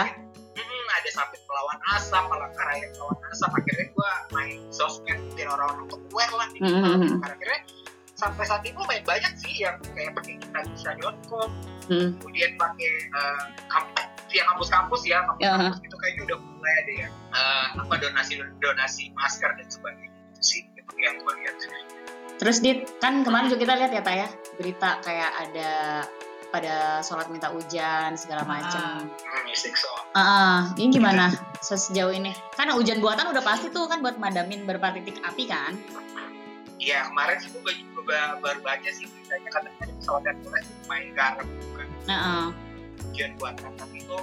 Hmm, 0.54 0.86
ada 0.94 1.10
sampai 1.12 1.38
melawan 1.44 1.80
asap, 1.98 2.24
Palangkaraya 2.30 2.86
melawan 2.94 3.18
asap. 3.30 3.50
Akhirnya 3.52 3.86
gue 3.90 4.12
main 4.32 4.58
sosmed 4.70 5.20
biar 5.48 5.56
orang-orang 5.56 5.84
untuk 5.88 6.00
aware 6.12 6.34
lah. 6.36 6.48
Gitu. 6.52 6.68
Mhm. 6.68 7.24
Karena 7.24 7.36
akhirnya 7.40 7.60
sampai 8.18 8.44
saat 8.44 8.62
ini 8.68 8.76
lumayan 8.76 9.04
banyak 9.08 9.34
sih 9.40 9.54
yang 9.64 9.78
kayak 9.96 10.12
pakai 10.12 10.34
kita 10.44 10.60
bisa.com, 10.76 11.50
Hmm. 11.88 12.20
kemudian 12.20 12.52
pakai 12.60 12.92
eh, 13.08 13.44
kampus 13.72 14.04
via 14.28 14.44
kampus-kampus 14.44 15.02
ya, 15.08 15.24
kampus-kampus 15.24 15.80
itu 15.88 15.96
kayaknya 16.04 16.22
udah 16.28 16.38
mulai 16.44 16.74
ada 16.84 16.94
ya 17.00 17.10
eh, 17.32 17.68
apa 17.80 17.94
donasi 17.96 18.34
donasi 18.60 19.04
masker 19.16 19.56
dan 19.56 19.68
sebagainya 19.72 20.12
itu 20.36 20.42
sih 20.44 20.62
itu 20.76 20.94
yang 21.00 21.16
gue 21.24 21.34
lihat. 21.40 21.56
Terus 22.38 22.58
Dit, 22.60 22.86
kan 23.00 23.24
kemarin 23.24 23.48
juga 23.48 23.64
kita 23.64 23.74
lihat 23.80 23.92
ya 23.96 24.02
Pak 24.04 24.16
ya, 24.20 24.28
berita 24.60 24.90
kayak 25.02 25.32
ada 25.48 25.72
pada 26.50 27.04
sholat 27.04 27.28
minta 27.28 27.52
hujan 27.52 28.16
segala 28.16 28.48
macam. 28.48 29.08
Hmm, 29.08 29.44
music 29.44 29.76
so. 29.76 29.90
Ah, 30.16 30.22
ah. 30.22 30.58
ini 30.80 30.96
gimana 30.96 31.32
sejauh 31.60 32.14
ini? 32.16 32.32
Karena 32.56 32.74
hujan 32.76 33.04
buatan 33.04 33.30
udah 33.32 33.44
pasti 33.44 33.68
tuh 33.70 33.86
kan 33.92 34.00
buat 34.00 34.16
madamin 34.18 34.64
beberapa 34.64 34.96
titik 34.96 35.20
api 35.24 35.48
kan? 35.50 35.76
Iya 36.78 37.10
kemarin 37.10 37.42
sih 37.42 37.50
gue 37.52 37.74
juga 37.90 38.38
baru 38.38 38.62
baca 38.62 38.90
sih 38.94 39.10
beritanya 39.10 39.50
katanya 39.50 39.78
ada 39.82 39.94
pesawat 39.98 40.22
Hercules 40.30 40.66
main 40.86 41.10
garam 41.18 41.48
bukan 41.74 41.88
Nah, 42.06 42.20
ah. 42.22 42.48
tujuan 43.12 43.34
buatan 43.42 43.74
tapi 43.76 43.98
itu 44.06 44.18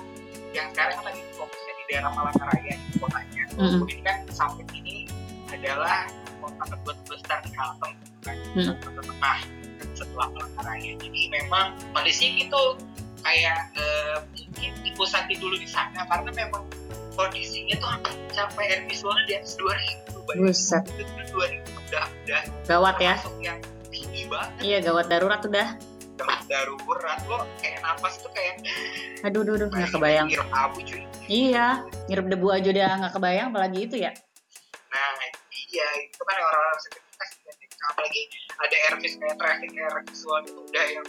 yang 0.54 0.70
sekarang 0.70 1.02
lagi 1.02 1.22
fokusnya 1.34 1.72
di 1.74 1.84
daerah 1.90 2.10
Palangkaraya 2.14 2.74
di 2.78 2.96
kotanya 3.02 3.42
Mm-mm. 3.58 3.82
ini 3.90 4.02
kan 4.06 4.16
sampit 4.30 4.70
ini 4.70 5.10
adalah 5.50 6.06
kota 6.38 6.62
kedua 6.72 6.94
terbesar 7.02 7.38
di 7.42 7.50
Kalteng 7.52 7.94
kan 8.22 8.36
Mm. 8.54 8.70
kota 8.80 9.02
tengah 9.02 9.38
setelah 9.92 10.26
Palangkaraya 10.30 10.92
jadi 10.96 11.20
memang 11.30 11.66
kondisi 11.90 12.26
itu 12.40 12.62
kayak 13.20 13.58
eh, 13.74 14.16
mungkin 14.48 14.72
dipusati 14.82 15.34
dulu 15.34 15.54
di 15.54 15.64
sana 15.64 16.04
karena 16.04 16.30
memang 16.30 16.64
kondisinya 17.12 17.76
tuh 17.76 17.88
hampir 17.90 18.12
sampai 18.30 18.64
air 18.66 18.80
visualnya 18.84 19.24
di 19.24 19.34
atas 19.36 19.54
2000 19.56 20.04
Buset. 20.34 20.82
itu 20.90 21.04
2000 21.30 21.60
udah 21.84 22.04
udah 22.24 22.42
Gawat 22.64 22.96
ya. 22.98 23.14
termasuk 23.14 23.34
yang 23.38 23.58
tinggi 23.86 24.22
banget 24.24 24.60
Iya 24.60 24.78
gawat 24.82 25.06
darurat 25.06 25.40
udah. 25.40 25.68
gawat 26.14 26.40
darurat 26.46 27.20
lo 27.24 27.42
kayak 27.58 27.78
napas 27.80 28.18
tuh 28.18 28.30
kayak 28.30 28.62
Aduh, 29.22 29.40
aduh, 29.40 29.56
aduh, 29.56 29.68
nggak 29.68 29.90
kebayang. 29.90 30.26
ngirup 30.26 30.48
abu 30.50 30.78
cuy 30.80 31.02
Iya, 31.24 31.66
ngirup 32.06 32.26
debu 32.28 32.46
aja 32.50 32.68
udah 32.68 32.90
nggak 32.98 33.12
kebayang, 33.14 33.48
apalagi 33.48 33.78
itu 33.80 33.96
ya. 33.98 34.12
nah 34.86 35.10
iya 35.66 35.86
itu 35.98 36.20
kan 36.20 36.36
orang-orang 36.36 36.78
apalagi 37.92 38.22
ada 38.56 38.76
vis 39.02 39.14
kayak 39.18 39.36
traffic 39.36 39.70
air 39.74 39.94
visual 40.06 40.40
itu 40.46 40.60
udah 40.60 40.86
yang 40.88 41.06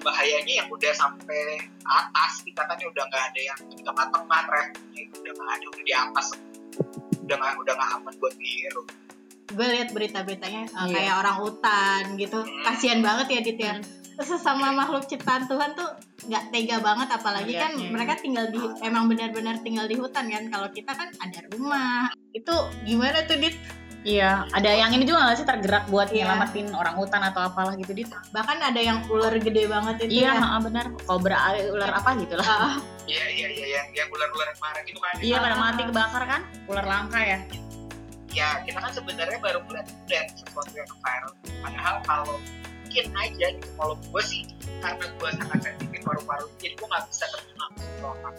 bahayanya 0.00 0.54
yang 0.64 0.68
udah 0.72 0.92
sampai 0.96 1.60
atas 1.84 2.32
tingkatannya 2.44 2.86
udah 2.88 3.04
nggak 3.08 3.24
ada 3.32 3.40
yang 3.40 3.58
di 3.68 3.82
tengah-tengah 3.84 4.40
trafficnya 4.48 5.00
itu 5.08 5.14
udah 5.20 5.32
nggak 5.36 5.50
ada 5.56 5.66
udah 5.68 5.84
di 5.84 5.94
atas. 5.94 6.26
Udah 7.26 7.36
nggak 7.36 7.52
udah 7.62 7.74
nggak 7.76 7.90
aman 8.00 8.14
buat 8.18 8.34
dihirup 8.36 8.86
gue 9.50 9.66
lihat 9.66 9.90
berita-beritanya 9.90 10.70
uh, 10.70 10.86
Iya. 10.86 10.94
kayak 10.94 11.14
orang 11.26 11.36
hutan 11.42 12.02
gitu. 12.14 12.38
Kasihan 12.62 13.02
banget 13.02 13.26
ya 13.34 13.40
Dit 13.42 13.58
ya. 13.58 13.74
Hmm. 13.74 13.98
sesama 14.20 14.68
makhluk 14.70 15.08
ciptaan 15.08 15.48
Tuhan 15.48 15.72
tuh 15.72 15.88
nggak 16.28 16.52
tega 16.52 16.76
banget 16.84 17.08
apalagi 17.08 17.56
kan 17.56 17.72
Ngeliatnya. 17.72 17.88
mereka 17.90 18.14
tinggal 18.20 18.46
di 18.52 18.60
emang 18.84 19.08
benar-benar 19.08 19.64
tinggal 19.64 19.88
di 19.88 19.96
hutan 19.96 20.28
kan. 20.28 20.44
Kalau 20.52 20.68
kita 20.70 20.92
kan 20.92 21.08
ada 21.18 21.40
rumah. 21.50 22.12
Itu 22.30 22.52
gimana 22.84 23.24
tuh 23.24 23.40
Dit 23.40 23.56
Iya, 24.00 24.48
ada 24.56 24.70
yang 24.72 24.96
ini 24.96 25.04
juga 25.04 25.28
nggak 25.28 25.36
sih 25.36 25.44
tergerak 25.44 25.84
buat 25.92 26.08
Iya. 26.08 26.24
nyelamatin 26.24 26.72
orang 26.72 26.96
hutan 26.96 27.20
atau 27.20 27.44
apalah 27.44 27.76
gitu 27.76 27.92
dit? 27.92 28.08
bahkan 28.32 28.56
ada 28.56 28.80
yang 28.80 29.04
ular 29.12 29.36
gede 29.36 29.68
banget 29.68 30.08
itu 30.08 30.24
Iya, 30.24 30.40
ya 30.40 30.56
benar. 30.56 30.86
Kobra 31.04 31.52
ular 31.68 31.92
apa 31.92 32.16
gitu 32.16 32.34
lah. 32.40 32.48
Ah, 32.48 32.74
Iya 33.04 33.24
iya 33.28 33.48
iya 33.52 33.66
yang 33.76 33.86
yang 33.92 34.08
ular-ular 34.08 34.48
kemarin 34.56 34.84
itu 34.88 34.98
kan. 35.02 35.14
Iya, 35.20 35.36
pada 35.42 35.56
mati 35.60 35.82
kebakar 35.84 36.22
kan? 36.24 36.40
Ular 36.64 36.86
langka 36.88 37.20
ya. 37.20 37.38
Ya 38.30 38.48
kita 38.64 38.78
kan 38.80 38.92
sebenarnya 38.94 39.36
baru 39.42 39.60
melihat 39.68 39.90
lihat 40.08 40.26
sesuatu 40.32 40.72
yang 40.72 40.88
viral. 41.02 41.32
Padahal 41.60 41.96
kalau 42.06 42.36
mungkin 42.90 43.06
aja 43.14 43.46
gitu 43.54 43.70
kalau 43.78 43.94
gue 43.94 44.22
sih 44.26 44.42
karena 44.82 45.06
gue 45.14 45.30
sangat 45.38 45.60
sensitif 45.62 46.02
paru-paru 46.02 46.50
jadi 46.58 46.74
gue 46.74 46.88
nggak 46.90 47.06
bisa 47.06 47.24
terima 47.30 47.66
apa 48.02 48.30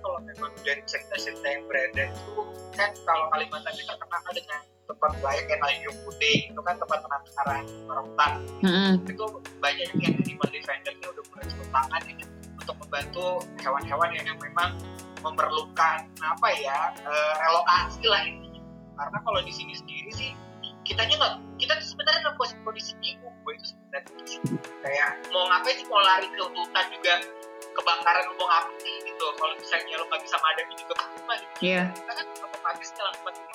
kalau 0.00 0.18
memang 0.24 0.48
dari 0.64 0.80
cerita-cerita 0.88 1.44
yang 1.44 1.68
beredar 1.68 2.08
itu 2.08 2.32
kan 2.72 2.88
kalau 3.04 3.28
Kalimantan 3.36 3.76
itu 3.76 3.84
terkenal 3.84 4.32
dengan 4.32 4.60
tempat 4.92 5.10
layak 5.24 5.44
kayak 5.48 5.60
Tanjung 5.64 5.98
Putih 6.04 6.36
itu 6.52 6.60
kan 6.60 6.76
tempat 6.76 6.98
penangkaran 7.00 7.64
orang 7.88 8.04
hutan. 8.12 8.32
Mm-mm. 8.60 8.92
itu 9.08 9.24
banyak 9.58 9.88
yang 9.96 10.14
animal 10.20 10.48
defender 10.52 10.92
ini 10.92 11.06
udah 11.08 11.24
mulai 11.32 11.44
turun 11.48 11.68
tangan 11.72 12.02
ini 12.04 12.24
untuk 12.60 12.76
membantu 12.78 13.26
hewan-hewan 13.64 14.08
yang, 14.12 14.24
yang 14.28 14.38
memang 14.38 14.70
memerlukan 15.24 15.98
apa 16.20 16.48
ya 16.60 16.92
eh, 17.00 17.32
relokasi 17.40 18.04
lah 18.04 18.20
intinya. 18.28 18.60
Karena 18.92 19.18
kalau 19.24 19.40
di 19.40 19.52
sini 19.54 19.72
sendiri 19.72 20.10
sih 20.12 20.30
kitanya 20.84 21.14
nggak 21.16 21.34
kita 21.56 21.72
tuh 21.78 21.86
sebenarnya 21.94 22.20
dalam 22.26 22.36
kondisi, 22.36 22.58
kondisi 22.66 22.92
bingung 23.00 23.34
gue 23.42 23.52
itu 23.56 23.66
sebenarnya. 23.72 24.12
Kayak 24.82 25.08
mau 25.32 25.46
ngapain 25.48 25.74
sih 25.78 25.86
mau 25.88 26.02
lari 26.02 26.28
ke 26.28 26.42
hutan 26.42 26.86
juga 26.92 27.14
kebakaran 27.72 28.24
mau 28.36 28.46
ngapain 28.50 29.00
gitu. 29.08 29.26
Kalau 29.40 29.54
misalnya 29.56 29.94
lo 29.96 30.04
nggak 30.10 30.22
bisa 30.26 30.36
madami 30.42 30.72
juga 30.76 30.94
percuma 31.00 31.34
gitu. 31.38 31.54
Iya, 31.62 31.82
kita 31.94 32.12
kan 32.12 32.26
otomatis 32.44 32.88
dalam 32.98 33.12
tempat 33.16 33.34
itu 33.38 33.52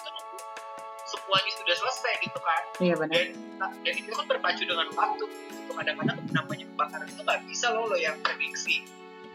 semuanya 1.07 1.51
sudah 1.63 1.75
selesai 1.79 2.13
gitu 2.19 2.39
kan 2.43 2.61
iya 2.83 2.93
benar. 2.99 3.15
dan 3.15 3.27
nah, 3.57 3.71
dan 3.81 3.93
itu 3.95 4.09
kan 4.11 4.25
berpacu 4.27 4.63
dengan 4.67 4.87
waktu 4.93 5.25
itu 5.27 5.71
kadang-kadang 5.71 6.17
namanya 6.35 6.65
kebakaran 6.75 7.07
itu 7.07 7.21
nggak 7.23 7.41
bisa 7.47 7.65
loh 7.71 7.83
lo 7.87 7.97
yang 7.97 8.15
prediksi 8.21 8.83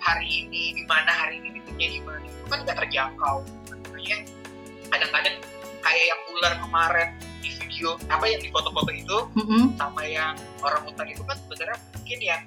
hari 0.02 0.26
ini 0.47 0.76
di 0.76 0.85
mana 0.85 1.11
hari 1.11 1.41
ini 1.41 1.61
titiknya 1.61 1.88
di 1.97 2.00
mana 2.02 2.25
itu 2.26 2.45
kan 2.50 2.59
nggak 2.67 2.76
terjangkau 2.87 3.37
makanya 3.71 4.19
kadang-kadang 4.93 5.37
kayak 5.83 6.05
yang 6.07 6.21
ular 6.37 6.52
kemarin 6.61 7.09
di 7.43 7.50
video 7.59 7.88
apa 8.07 8.25
yang 8.29 8.41
di 8.43 8.49
foto-foto 8.52 8.91
itu 8.95 9.19
mm-mm. 9.35 9.64
sama 9.81 10.02
yang 10.07 10.35
orang 10.62 10.83
hutan 10.87 11.07
itu 11.11 11.23
kan 11.26 11.37
sebenarnya 11.41 11.79
mungkin 11.97 12.19
yang 12.21 12.43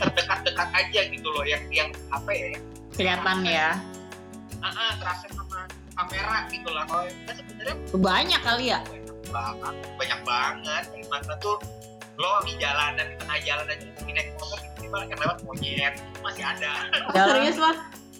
terdekat-dekat 0.00 0.68
aja 0.72 1.00
gitu 1.10 1.28
loh 1.28 1.44
yang 1.44 1.62
yang 1.72 1.88
apa 2.12 2.30
ya 2.32 2.46
yang 2.56 2.64
Kelihatan 2.96 3.44
ya. 3.44 3.76
ah, 4.64 4.68
ah, 4.72 4.92
terasa 4.96 5.28
kamera 5.96 6.36
gitu 6.48 6.68
lah 6.70 6.84
kalau 6.84 7.04
kita 7.08 7.32
sebenarnya 7.34 7.76
Banyak 7.92 8.40
kali 8.44 8.64
ya. 8.68 8.80
banyak 8.84 9.16
banget 9.32 9.74
banyak 9.98 10.20
banget. 10.22 10.82
Kalimantan 10.92 11.36
tuh 11.40 11.56
lo 12.16 12.40
di 12.44 12.52
jalanan 12.56 13.06
di 13.10 13.16
tengah 13.18 13.38
jalan 13.42 13.66
aja 13.68 13.86
ini 14.00 14.12
naik 14.14 14.28
motor 14.38 14.58
tiba-tiba 14.62 14.98
yang 15.04 15.20
lewat 15.20 15.38
monyet. 15.42 15.94
Masih 16.22 16.44
ada. 16.46 16.72
Serius 17.16 17.58
lah 17.58 17.76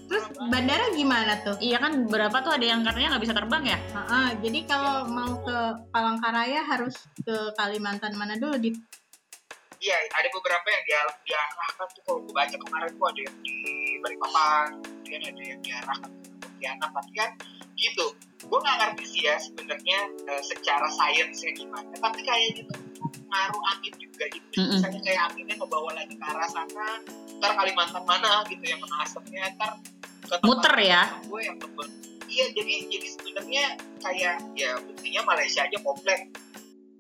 terus 0.06 0.22
bandara 0.38 0.86
gimana 0.94 1.34
tuh? 1.42 1.58
Iya 1.58 1.82
kan 1.82 2.06
berapa 2.06 2.38
tuh 2.38 2.54
ada 2.54 2.62
yang 2.62 2.86
katanya 2.86 3.16
nggak 3.16 3.24
bisa 3.26 3.34
terbang 3.34 3.64
ya? 3.66 3.78
Ah, 3.92 4.30
jadi 4.38 4.62
kalau 4.62 5.10
mau 5.10 5.42
ke 5.42 5.58
Palangkaraya 5.90 6.62
harus 6.62 6.94
ke 7.22 7.34
Kalimantan 7.58 8.14
mana 8.14 8.38
dulu 8.38 8.54
di 8.54 8.70
iya 9.76 9.98
ada 10.08 10.28
beberapa 10.32 10.66
yang 10.66 10.82
dia 10.86 11.00
diarahkan 11.22 11.86
tuh 11.92 12.02
kalau 12.02 12.18
gue 12.24 12.32
baca 12.32 12.56
kemarin 12.56 12.90
tuh 12.96 13.06
ada 13.06 13.20
yang 13.20 13.36
di 13.42 13.54
Balikpapan 13.98 14.66
kemudian 14.80 15.22
ada 15.26 15.42
yang 15.42 15.60
diarahkan 15.60 16.10
ke 16.10 16.34
Pontianak. 16.38 16.90
Tapi 16.94 17.12
kan 17.12 17.30
gitu 17.76 18.06
gue 18.46 18.58
nggak 18.60 18.76
ngerti 18.78 19.04
sih 19.08 19.22
ya 19.28 19.36
sebenarnya 19.40 19.98
eh, 20.28 20.42
secara 20.44 20.88
sainsnya 20.92 21.52
gimana 21.56 21.92
tapi 22.00 22.20
kayaknya 22.24 22.64
tuh 22.68 22.78
ngaruh 23.26 23.62
angin 23.74 23.94
juga 23.98 24.24
gitu 24.32 24.46
Mm-mm. 24.56 24.72
misalnya 24.78 25.00
kayak 25.02 25.20
anginnya 25.32 25.54
ngebawa 25.58 25.90
lagi 25.92 26.14
ke 26.14 26.24
arah 26.24 26.48
sana 26.48 26.88
ntar 27.36 27.52
Kalimantan 27.52 28.04
mana 28.06 28.44
gitu 28.48 28.64
yang 28.64 28.80
kena 28.80 28.96
asapnya 29.04 29.42
ntar 29.58 29.70
ke 30.26 30.34
tempat 30.40 30.46
Muter 30.46 30.74
ya? 30.80 31.02
gue 31.26 31.40
yang 31.42 31.56
tebel 31.60 31.86
iya 32.26 32.46
jadi 32.54 32.74
jadi 32.90 33.08
sebenarnya 33.18 33.64
kayak 34.00 34.36
ya 34.56 34.70
buktinya 34.82 35.20
Malaysia 35.26 35.60
aja 35.66 35.78
komplek 35.82 36.20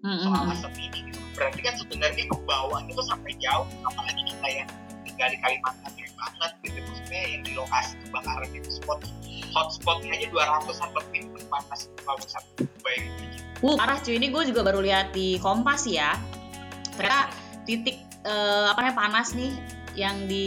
soal 0.02 0.44
Mm-mm. 0.44 0.54
asap 0.54 0.72
ini 0.78 0.98
gitu 1.10 1.20
berarti 1.34 1.60
kan 1.60 1.74
sebenarnya 1.76 2.24
ke 2.26 2.36
bawah 2.46 2.80
itu 2.86 3.02
sampai 3.04 3.32
jauh 3.42 3.66
apalagi 3.84 4.22
kita 4.24 4.48
yang 4.62 4.70
tinggal 5.16 5.32
di 5.32 5.38
Kalimantan 5.40 5.92
banget 5.96 6.52
gitu 6.60 6.78
maksudnya 6.84 7.22
yang 7.24 7.42
di 7.42 7.52
lokasi 7.56 7.92
kebakaran 8.04 8.50
itu 8.52 8.68
spot 8.68 9.00
hotspotnya 9.56 10.12
aja 10.12 10.26
200an 10.28 10.88
lebih 10.92 11.22
panas 11.48 11.80
kalau 12.04 12.20
satu 12.28 12.68
baik 12.84 13.08
Uh, 13.64 13.72
parah 13.72 13.96
cuy, 14.04 14.20
ini 14.20 14.28
gue 14.28 14.52
juga 14.52 14.60
baru 14.60 14.84
lihat 14.84 15.16
di 15.16 15.40
Kompas 15.40 15.88
ya. 15.88 16.12
Ternyata 16.92 17.32
titik 17.64 18.04
eh, 18.20 18.66
apa 18.68 18.84
namanya 18.84 18.96
panas 19.00 19.32
nih 19.32 19.56
yang 19.96 20.28
di 20.28 20.44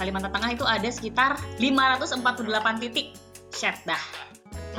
Kalimantan 0.00 0.32
Tengah 0.32 0.56
itu 0.56 0.64
ada 0.64 0.88
sekitar 0.88 1.36
548 1.60 2.24
titik. 2.80 3.12
Shit 3.52 3.76
dah. 3.84 4.00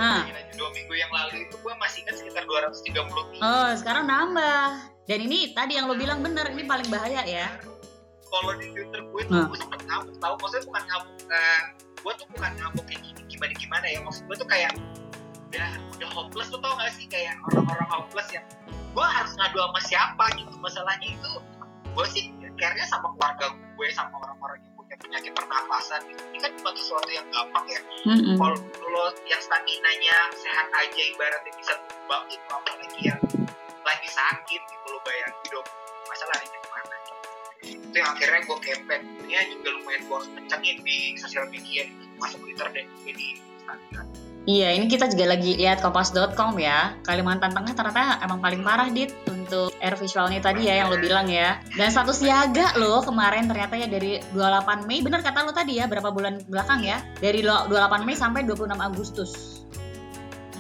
Hah. 0.02 0.26
dua 0.58 0.74
minggu 0.74 0.98
yang 0.98 1.14
lalu 1.14 1.46
itu 1.46 1.56
gue 1.62 1.74
masih 1.78 2.02
ingat 2.10 2.16
sekitar 2.26 2.44
230 2.50 3.38
nih 3.38 3.40
Oh, 3.46 3.70
sekarang 3.78 4.10
nambah. 4.10 4.66
Dan 5.06 5.20
ini 5.30 5.54
tadi 5.54 5.78
yang 5.78 5.86
lo 5.86 5.94
bilang 5.94 6.26
bener, 6.26 6.50
ini 6.50 6.66
paling 6.66 6.90
bahaya 6.90 7.22
ya. 7.22 7.54
Kalau 8.30 8.54
di 8.56 8.68
Twitter 8.72 9.02
gue 9.04 9.22
tuh 9.26 9.34
Nah. 9.34 9.46
gue 9.50 9.58
sempet 9.58 9.82
ngamuk 9.86 10.16
tau 10.22 10.34
maksudnya 10.38 10.66
bukan 10.70 10.84
ngamuk 10.90 11.14
uh, 11.30 11.64
gue 12.00 12.14
tuh 12.16 12.28
bukan 12.32 12.52
ngamuk 12.56 12.84
kayak 12.88 13.02
gini 13.04 13.22
gimana 13.28 13.54
gimana 13.58 13.86
ya 13.90 14.00
maksud 14.02 14.24
gue 14.26 14.36
tuh 14.38 14.50
kayak 14.50 14.72
udah 15.50 15.70
udah 15.98 16.10
hopeless 16.14 16.50
tuh 16.54 16.62
tau 16.62 16.74
gak 16.78 16.94
sih 16.94 17.06
kayak 17.10 17.34
orang-orang 17.50 17.88
hopeless 17.90 18.30
yang 18.30 18.46
gue 18.70 19.06
harus 19.06 19.34
ngadu 19.38 19.58
sama 19.58 19.80
siapa 19.82 20.26
gitu 20.38 20.54
masalahnya 20.62 21.08
itu 21.10 21.32
gue 21.90 22.06
sih 22.10 22.24
care-nya 22.60 22.86
sama 22.86 23.10
keluarga 23.18 23.50
gue 23.56 23.88
sama 23.96 24.14
orang-orang 24.20 24.60
yang 24.62 24.74
punya 24.76 24.96
penyakit 25.00 25.32
pernapasan 25.34 26.02
gitu. 26.06 26.22
ini 26.30 26.38
kan 26.44 26.52
bukan 26.60 26.74
sesuatu 26.76 27.10
yang 27.10 27.26
gampang 27.32 27.66
ya 27.66 27.82
Mm-mm. 28.06 28.36
kalau 28.38 28.58
lo 28.90 29.06
yang 29.26 29.42
stamina 29.42 29.92
nya 29.98 30.18
sehat 30.38 30.68
aja 30.70 31.02
ibaratnya 31.16 31.54
bisa 31.56 31.74
tumbang 31.88 32.26
itu 32.30 32.48
apalagi 32.52 33.00
yang 33.02 33.20
lagi 33.82 34.10
sakit 34.12 34.62
gitu 34.62 34.86
lo 34.92 35.00
bayangin 35.02 35.48
dong 35.50 35.68
masalahnya 36.06 36.60
itu 37.64 37.96
yang 37.96 38.10
akhirnya 38.16 38.42
gue 38.48 38.58
campaign 38.64 39.02
nya 39.28 39.40
juga 39.52 39.70
lumayan 39.76 40.02
gue 40.08 40.20
kencengin 40.40 40.78
di 40.82 40.98
sosial 41.20 41.46
media 41.52 41.84
masuk 42.18 42.40
Twitter 42.42 42.68
dan 42.72 42.86
juga 42.88 43.12
di 43.14 43.28
Instagram 43.36 44.06
Iya, 44.50 44.74
ini 44.74 44.90
kita 44.90 45.06
juga 45.14 45.36
lagi 45.36 45.62
lihat 45.62 45.78
kompas.com 45.84 46.58
ya. 46.58 46.98
Kalimantan 47.06 47.54
Tengah 47.54 47.70
ternyata 47.76 48.18
emang 48.24 48.42
paling 48.42 48.66
parah 48.66 48.90
dit 48.90 49.14
untuk 49.30 49.70
air 49.78 49.94
visualnya 49.94 50.42
tadi 50.42 50.66
ya 50.66 50.82
yang 50.82 50.90
lo 50.90 50.98
bilang 50.98 51.30
ya. 51.30 51.62
Dan 51.78 51.94
status 51.94 52.18
siaga 52.18 52.74
lo 52.80 53.04
kemarin 53.06 53.46
ternyata 53.46 53.78
ya 53.78 53.86
dari 53.86 54.18
28 54.34 54.90
Mei, 54.90 55.06
bener 55.06 55.22
kata 55.22 55.46
lo 55.46 55.54
tadi 55.54 55.78
ya, 55.78 55.86
berapa 55.86 56.10
bulan 56.10 56.42
belakang 56.50 56.82
ya? 56.82 56.98
Dari 57.22 57.46
lo- 57.46 57.70
28 57.70 58.08
Mei 58.08 58.18
sampai 58.18 58.42
26 58.48 58.74
Agustus. 58.74 59.32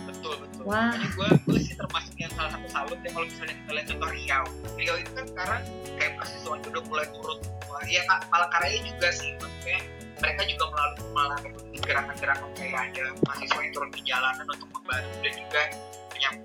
betul 0.05 0.37
betul 0.37 0.61
Wah. 0.69 0.93
Gue 0.93 1.29
gue 1.49 1.57
sih 1.63 1.73
termasuk 1.73 2.13
yang 2.19 2.28
salut 2.69 2.99
ya 3.01 3.09
kalau 3.11 3.25
misalnya 3.25 3.55
kita 3.57 3.71
lihat 3.73 3.88
contoh 3.89 4.09
Riau. 4.13 4.45
Riau 4.77 4.95
itu 5.01 5.11
kan 5.17 5.25
sekarang 5.25 5.61
kayak 5.97 6.11
mahasiswanya 6.21 6.65
udah 6.69 6.83
mulai 6.85 7.05
turun. 7.09 7.39
Ya 7.89 8.01
Palangkaraya 8.29 8.77
juga 8.85 9.07
sih 9.09 9.29
maksudnya 9.41 9.79
mereka 10.19 10.41
juga 10.45 10.65
melalui 10.69 11.01
melalui 11.15 11.79
gerakan-gerakan 11.81 12.49
kayak 12.53 12.91
ada 12.93 13.03
mahasiswa 13.25 13.59
yang 13.65 13.73
turun 13.73 13.89
di 13.89 14.01
jalanan 14.05 14.45
untuk 14.45 14.69
membantu 14.69 15.15
dan 15.25 15.33
juga 15.33 15.61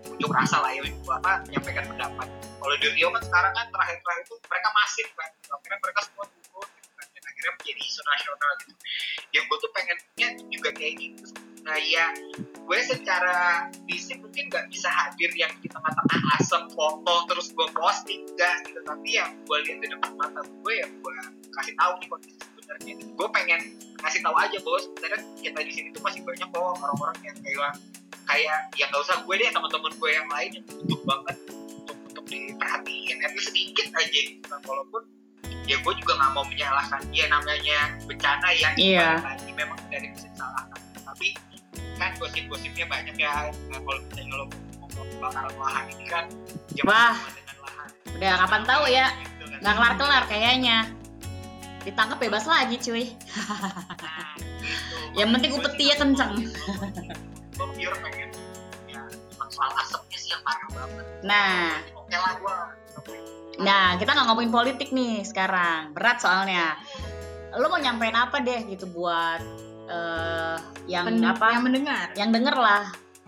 unjuk 0.07 0.31
rasa 0.31 0.63
lah 0.63 0.71
ya 0.73 0.81
apa 0.87 1.33
menyampaikan 1.51 1.85
pendapat. 1.91 2.29
Kalau 2.33 2.75
di 2.81 2.89
Rio 2.97 3.09
kan 3.13 3.23
sekarang 3.27 3.53
kan 3.53 3.67
terakhir-terakhir 3.69 4.23
itu 4.25 4.35
mereka 4.49 4.69
masif 4.73 5.07
kan. 5.19 5.31
Akhirnya 5.53 5.79
mereka 5.83 6.01
semua 6.09 6.25
turun 6.33 6.69
dan 6.97 7.23
akhirnya 7.29 7.53
menjadi 7.61 7.81
isu 7.85 8.01
nasional 8.07 8.51
gitu. 8.63 8.73
Yang 9.35 9.45
gue 9.45 9.59
tuh 9.59 9.71
pengennya 9.75 10.29
juga 10.49 10.71
kayak 10.73 10.95
gitu 10.97 11.44
nah 11.65 11.81
ya 11.81 12.13
gue 12.65 12.79
secara 12.81 13.69
fisik 13.85 14.25
mungkin 14.25 14.49
nggak 14.49 14.73
bisa 14.73 14.89
hadir 14.89 15.29
yang 15.37 15.53
di 15.61 15.69
tengah-tengah 15.69 16.21
asap 16.41 16.73
foto 16.73 17.15
terus 17.29 17.53
gue 17.53 17.67
posting 17.77 18.25
enggak 18.25 18.57
gitu. 18.69 18.81
Tapi 18.85 19.09
yang 19.21 19.31
gue 19.45 19.59
lihat 19.69 19.79
di 19.85 19.89
depan 19.93 20.13
mata 20.17 20.41
gue 20.41 20.73
ya 20.73 20.87
gue 20.89 21.13
kasih 21.53 21.75
tahu 21.77 21.93
nih 22.01 22.09
kondisi 22.09 22.37
sebenarnya. 22.41 22.95
Gue 23.13 23.29
pengen 23.29 23.61
kasih 24.01 24.21
tahu 24.25 24.37
aja 24.41 24.57
bahwa 24.65 24.79
sebenarnya 24.81 25.21
kita 25.45 25.61
di 25.61 25.73
sini 25.73 25.89
tuh 25.93 26.03
masih 26.05 26.21
banyak 26.25 26.49
kok 26.49 26.61
orang-orang 26.61 27.19
yang 27.21 27.37
kayak 27.45 27.73
kayak 28.25 28.59
yang 28.81 28.89
nggak 28.89 29.05
usah 29.05 29.17
gue 29.21 29.35
deh 29.37 29.49
teman-teman 29.53 29.93
gue 29.93 30.11
yang 30.11 30.29
lain 30.33 30.51
yang 30.57 30.65
butuh 30.65 31.01
banget 31.05 31.37
untuk 31.85 31.97
untuk 32.09 32.25
diperhatiin. 32.33 33.17
At 33.21 33.33
least 33.37 33.53
sedikit 33.53 33.87
aja 33.93 34.19
gitu 34.25 34.47
kan. 34.49 34.61
Walaupun 34.65 35.03
ya 35.69 35.77
gue 35.85 35.93
juga 36.01 36.13
nggak 36.17 36.33
mau 36.33 36.45
menyalahkan 36.49 37.01
dia 37.13 37.29
namanya 37.29 37.93
bencana 38.09 38.49
ya. 38.57 38.69
Iya. 38.77 39.09
balik 39.21 39.37
lagi 39.37 39.51
memang 39.53 39.79
dari 39.93 40.09
bisa 40.13 40.29
disalahkan 40.33 40.81
tapi 41.05 41.29
kan 41.99 42.11
gosip-gosipnya 42.19 42.87
banyak 42.91 43.17
ya 43.17 43.51
nah, 43.71 43.79
kalau 43.83 44.01
misalnya 44.07 44.35
lo 44.35 44.45
ngomong 44.83 45.07
kebakaran 45.15 45.55
lahan 45.59 45.85
ini 45.95 46.07
kan 46.11 46.25
Wah. 46.85 47.15
dengan 47.15 47.57
lahan 47.63 47.89
Udah 48.15 48.33
kapan 48.47 48.63
tahu 48.63 48.85
ya? 48.87 49.07
Gitu 49.11 49.45
kan. 49.51 49.59
Nggak 49.59 49.75
kelar-kelar 49.75 50.23
kayaknya. 50.31 50.79
Ditangkap 51.83 52.19
bebas 52.23 52.45
lagi 52.47 52.77
cuy. 52.81 53.05
Nah, 54.05 54.31
gitu. 54.39 54.97
Yang 55.19 55.29
penting 55.39 55.51
upetinya 55.55 55.97
kenceng. 56.01 56.33
gue 57.55 57.67
pure 57.71 57.97
pengen 58.03 58.35
ya 58.91 58.99
emang 59.07 59.47
soal 59.47 59.71
asapnya 59.79 60.19
sih 60.19 60.35
yang 60.35 60.43
parah 60.43 60.67
banget 60.75 61.07
Nah, 61.23 61.79
oke 61.95 62.17
lah 62.19 62.33
gue 62.35 62.57
nah 63.63 63.95
kita 63.95 64.11
nggak 64.11 64.27
ngomongin 64.27 64.51
politik 64.51 64.89
nih 64.91 65.23
sekarang. 65.23 65.95
Berat 65.95 66.19
soalnya. 66.19 66.75
Lo 67.55 67.71
mau 67.71 67.79
nyampein 67.79 68.19
apa 68.19 68.43
deh 68.43 68.67
gitu 68.67 68.91
buat 68.91 69.39
eh 69.89 70.57
yang 70.89 71.05
Pen- 71.09 71.25
apa? 71.25 71.47
yang 71.53 71.65
mendengar. 71.65 72.07
Yang 72.17 72.31
denger 72.41 72.57
lah. 72.57 72.85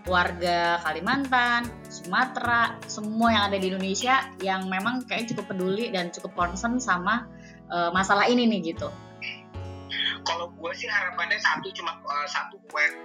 Warga 0.07 0.79
Kalimantan, 0.87 1.67
Sumatera, 1.91 2.79
semua 2.87 3.27
yang 3.27 3.43
ada 3.51 3.59
di 3.59 3.67
Indonesia 3.67 4.23
yang 4.39 4.71
memang 4.71 5.03
kayak 5.03 5.27
cukup 5.27 5.51
peduli 5.51 5.91
dan 5.91 6.15
cukup 6.15 6.31
concern 6.31 6.79
sama 6.79 7.27
eh, 7.67 7.91
masalah 7.91 8.23
ini 8.31 8.47
nih 8.47 8.71
gitu. 8.73 8.87
kalau 10.27 10.51
gue 10.59 10.71
sih 10.75 10.91
harapannya 10.91 11.39
satu 11.39 11.71
cuma 11.71 11.95
uh, 12.03 12.27
satu 12.27 12.59
aware. 12.71 12.95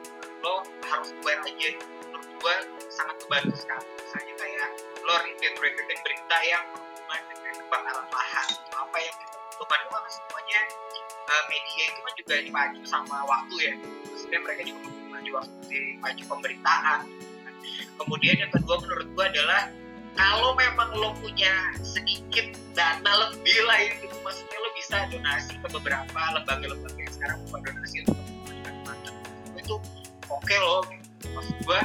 Lo 0.42 0.66
harus 0.90 1.14
aware 1.22 1.42
aja. 1.46 1.70
Menurut 2.10 2.26
gue 2.42 2.54
sangat 2.90 3.14
membantu 3.22 3.54
sekali. 3.62 3.86
Misalnya 3.94 4.34
kayak 4.42 4.68
lo 5.06 5.14
repeat 5.22 5.54
repeatin 5.54 5.98
berita 6.02 6.38
yang 6.42 6.62
berhubungan 6.74 7.22
dengan 7.30 7.54
kebakaran 7.62 8.06
lahan 8.10 8.48
apa 8.74 8.98
yang 8.98 9.16
itu 9.22 9.64
kan 9.70 9.80
semuanya 10.10 10.60
uh, 11.26 11.44
media 11.50 11.82
itu 11.88 12.00
kan 12.02 12.12
juga 12.18 12.34
dipacu 12.42 12.80
sama 12.86 13.16
waktu 13.26 13.54
ya. 13.60 13.74
Maksudnya 14.10 14.40
mereka 14.42 14.62
juga 14.66 14.80
maju 15.12 15.30
waktu 15.38 15.54
dipacu 15.70 16.22
pemberitaan 16.26 17.00
kemudian 18.00 18.36
yang 18.42 18.52
kedua 18.52 18.76
menurut 18.82 19.08
gue 19.14 19.24
adalah 19.24 19.70
kalau 20.12 20.52
memang 20.58 20.92
lo 20.98 21.16
punya 21.22 21.72
sedikit 21.80 22.52
dana 22.76 23.30
lebih 23.30 23.58
lah 23.64 23.80
gitu 24.02 24.16
maksudnya 24.20 24.58
lo 24.60 24.70
bisa 24.76 24.96
donasi 25.08 25.54
ke 25.56 25.68
beberapa 25.72 26.20
lembaga-lembaga 26.36 26.98
yang 27.00 27.14
sekarang 27.14 27.38
bukan 27.48 27.60
donasi 27.72 27.96
untuk 28.04 28.18
itu 29.56 29.74
oke 30.28 30.56
loh 30.58 30.82
gitu. 30.90 31.26
maksud 31.32 31.56
gue 31.64 31.80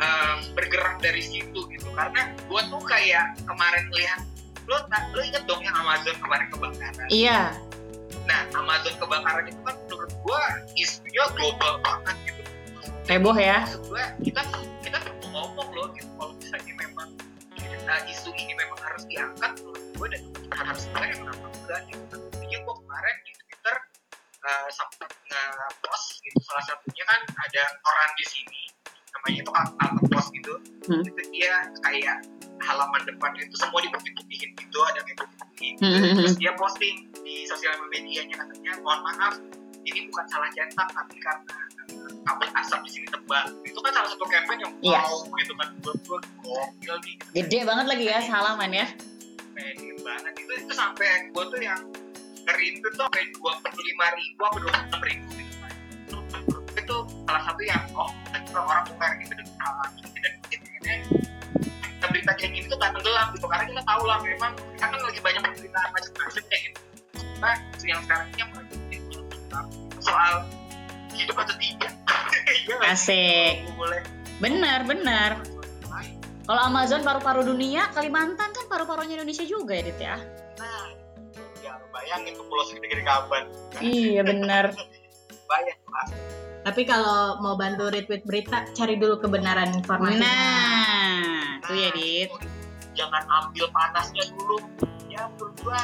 em, 0.00 0.38
bergerak 0.56 0.96
dari 1.04 1.22
situ 1.22 1.60
gitu. 1.68 1.88
Karena 1.94 2.32
gue 2.34 2.60
tuh 2.66 2.82
kayak 2.82 3.38
kemarin 3.44 3.84
lihat 3.94 4.20
lo 4.64 4.80
lo 4.88 5.20
inget 5.20 5.44
dong 5.44 5.60
yang 5.60 5.76
Amazon 5.76 6.16
kemarin 6.18 6.48
kebakaran? 6.48 7.06
Iya, 7.12 7.52
nah 8.24 8.40
Amazon 8.56 8.94
kebakaran 8.96 9.44
itu 9.48 9.60
kan 9.64 9.76
menurut 9.86 10.12
gue 10.12 10.42
isunya 10.80 11.24
global 11.36 11.80
banget 11.84 12.16
gitu. 12.28 12.42
Heboh 13.04 13.36
ya. 13.36 13.68
maksud 13.68 13.84
gue 13.92 14.04
kita 14.24 14.40
kita 14.80 14.98
perlu 15.00 15.26
ngomong 15.32 15.68
loh 15.76 15.88
gitu. 15.92 16.08
Kalau 16.16 16.32
misalnya 16.40 16.74
memang 16.80 17.08
nah, 17.84 18.00
isu 18.08 18.32
ini 18.32 18.52
memang 18.56 18.80
harus 18.80 19.04
diangkat 19.04 19.50
menurut 19.60 19.84
gue 19.92 20.08
dan 20.08 20.22
harus 20.56 20.82
diangkat 20.88 21.20
kenapa 21.20 21.46
enggak 21.52 21.80
gitu. 21.92 22.16
Intinya 22.32 22.58
gue 22.64 22.74
kemarin 22.80 23.16
di 23.28 23.32
Twitter 23.44 23.76
uh, 24.48 24.68
sempat 24.72 25.10
nge-post 25.28 26.06
gitu. 26.24 26.38
Salah 26.48 26.64
satunya 26.64 27.04
kan 27.04 27.20
ada 27.28 27.62
koran 27.84 28.10
di 28.16 28.24
sini 28.24 28.62
namanya 29.14 29.40
itu 29.40 29.52
Alta 29.56 29.86
Post 30.12 30.28
gitu 30.36 30.54
Hmm. 30.84 31.00
itu 31.00 31.22
dia 31.32 31.64
kayak 31.80 32.18
halaman 32.60 33.02
depan 33.04 33.30
itu 33.36 33.54
semua 33.54 33.80
diputih-putihin 33.80 34.50
gitu 34.54 34.78
ada 34.84 35.00
putih-putihin 35.02 35.74
Hmm. 35.74 36.18
terus 36.18 36.34
dia 36.36 36.52
posting 36.54 37.06
di 37.22 37.46
sosial 37.46 37.72
medianya 37.88 38.36
katanya 38.36 38.74
mohon 38.82 39.00
maaf 39.02 39.34
ini 39.80 40.10
bukan 40.10 40.26
salah 40.26 40.50
cetak 40.50 40.88
tapi 40.90 41.16
karena 41.18 41.54
eh, 41.88 42.10
kabut 42.22 42.50
asap 42.52 42.80
di 42.84 42.90
sini 42.90 43.06
tebal 43.06 43.44
itu 43.62 43.78
kan 43.78 43.92
salah 43.92 44.08
satu 44.10 44.24
campaign 44.26 44.58
yang 44.60 44.72
Iya. 44.82 45.00
wow 45.00 45.24
gitu 45.34 45.52
kan 45.54 45.68
buat 45.80 45.96
gue 46.00 46.18
gokil 46.42 46.94
nih 47.00 47.14
gitu. 47.16 47.24
Gede 47.32 47.58
banget 47.64 47.86
lagi 47.86 48.04
ya 48.04 48.18
salaman 48.20 48.70
ya. 48.70 48.86
pede 49.54 49.88
banget 50.02 50.32
itu 50.34 50.52
itu 50.58 50.72
sampai 50.74 51.06
gue 51.30 51.44
tuh 51.46 51.60
yang 51.62 51.80
ngerintu 52.44 52.86
tuh 52.90 53.06
sampai 53.06 53.22
dua 53.32 53.52
puluh 53.62 53.84
lima 53.86 54.06
ribu 54.12 54.40
apa 54.42 54.56
dua 54.58 54.70
puluh 54.74 54.84
enam 54.90 55.00
ribu 55.00 55.28
gitu 55.32 56.16
itu 56.74 56.96
salah 57.24 57.42
satu 57.46 57.62
yang 57.62 57.82
oh 57.94 58.10
orang 58.52 58.84
aware 58.90 59.14
gitu 59.22 59.32
dan 59.32 59.46
mungkin 60.02 60.60
akhirnya 60.60 60.94
berita 62.14 62.30
kayak 62.38 62.52
gini 62.54 62.66
tuh 62.70 62.78
gak 62.78 62.94
tenggelam 62.94 63.26
gitu 63.34 63.46
karena 63.50 63.64
kita 63.66 63.82
tahu 63.82 64.02
lah 64.06 64.18
memang 64.22 64.52
kita 64.78 64.86
kan 64.86 65.00
lagi 65.02 65.18
banyak 65.18 65.40
pemberitaan 65.42 65.88
macam-macam 65.90 66.42
kayak 66.46 66.62
gitu 66.70 66.80
nah 67.42 67.54
isu 67.74 67.86
yang 67.90 68.00
sekarang 68.06 68.26
ini 68.30 68.38
yang 68.38 68.50
kita, 68.54 69.60
soal 69.98 70.34
hidup 71.10 71.36
atau 71.42 71.54
tidak 71.58 71.92
Iya? 72.44 72.76
Asik. 72.92 73.54
Boleh 73.74 74.04
Bener, 74.38 74.84
bener. 74.84 75.40
Kalau 76.44 76.60
Amazon 76.68 77.00
paru-paru 77.00 77.40
dunia, 77.40 77.88
Kalimantan 77.96 78.52
kan 78.52 78.64
paru-parunya 78.68 79.16
Indonesia 79.16 79.48
juga 79.48 79.72
ya, 79.80 79.82
Dit 79.88 79.98
ya? 79.98 80.16
nah 80.54 80.92
ya 81.64 81.72
bayangin 81.90 82.36
tuh 82.36 82.46
pulau 82.46 82.62
segede-gede 82.68 83.02
kapan 83.02 83.48
Iya, 83.80 84.22
bener. 84.22 84.70
bayang 85.50 85.80
lah 85.88 86.06
tapi 86.64 86.82
kalau 86.82 87.38
mau 87.38 87.54
bantu 87.54 87.86
retweet 87.86 88.24
berita 88.24 88.64
cari 88.72 88.96
dulu 88.96 89.20
kebenaran 89.20 89.70
informasinya 89.70 90.24
Nah, 90.24 91.60
itu 91.60 91.72
ya, 91.74 91.88
Dit. 91.92 92.30
jangan 92.94 93.22
ambil 93.22 93.68
panasnya 93.68 94.24
dulu 94.30 94.56
ya 95.06 95.28
menurut 95.28 95.54
gua 95.60 95.80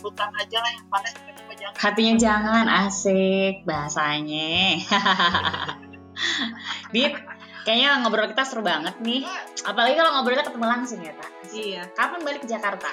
hutan 0.00 0.30
aja 0.32 0.58
lah 0.58 0.70
yang 0.70 0.86
panas 0.86 1.12
jangan 1.12 1.34
Hatinya 1.76 2.14
jangan 2.16 2.64
asik 2.86 3.54
bahasanya. 3.62 4.78
Dit, 6.90 7.12
kayaknya 7.62 8.00
ngobrol 8.00 8.30
kita 8.30 8.42
seru 8.42 8.62
banget 8.62 8.96
nih. 9.00 9.26
Apalagi 9.62 9.94
kalau 9.94 10.10
ngobrolnya 10.14 10.46
ketemu 10.46 10.66
langsung 10.66 11.00
ya, 11.00 11.12
Tak. 11.12 11.30
iya 11.52 11.82
Kapan 11.92 12.20
balik 12.22 12.46
ke 12.46 12.48
Jakarta? 12.48 12.90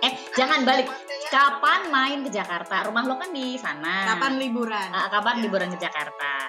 Eh, 0.00 0.12
jangan 0.34 0.62
balik. 0.62 0.88
Kapan 1.26 1.88
main 1.88 2.18
ke 2.22 2.30
Jakarta? 2.30 2.84
Rumah 2.84 3.02
lo 3.02 3.16
kan 3.16 3.32
di 3.32 3.56
sana. 3.56 4.04
kapan 4.14 4.36
liburan 4.36 4.88
Ah, 4.88 5.08
kapan 5.08 5.40
liburan 5.40 5.68
ke 5.72 5.78
Jakarta? 5.80 6.43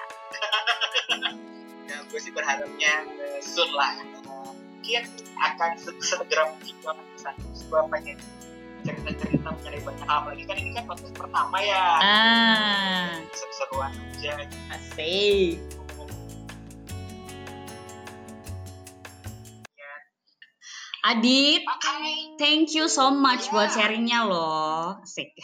Ya 1.86 1.96
gue 2.06 2.20
sih 2.20 2.32
berharapnya 2.34 2.94
eh, 3.06 3.40
soon 3.42 3.70
lah. 3.74 3.94
Mungkin 4.26 5.02
akan 5.38 5.70
se- 5.78 6.02
segera 6.02 6.50
mungkin 6.54 6.74
gue 6.82 6.90
akan 6.90 7.34
terus 7.42 7.62
gue 7.66 7.80
pengen 7.90 8.18
cerita-cerita 8.86 9.48
mencari 9.50 9.78
banyak 9.82 10.06
hal. 10.06 10.20
Lagi 10.30 10.42
kan 10.46 10.56
ini 10.62 10.70
kan 10.74 10.84
podcast 10.86 11.14
pertama 11.18 11.56
ya. 11.58 11.84
Ah, 11.98 13.10
seru-seruan 13.34 13.90
aja. 14.14 14.32
Asik. 14.74 15.58
Adit, 21.06 21.62
thank 22.34 22.74
you 22.74 22.90
so 22.90 23.14
much 23.14 23.46
buat 23.54 23.70
sharingnya 23.70 24.26
loh. 24.26 24.98
Asik. 25.06 25.38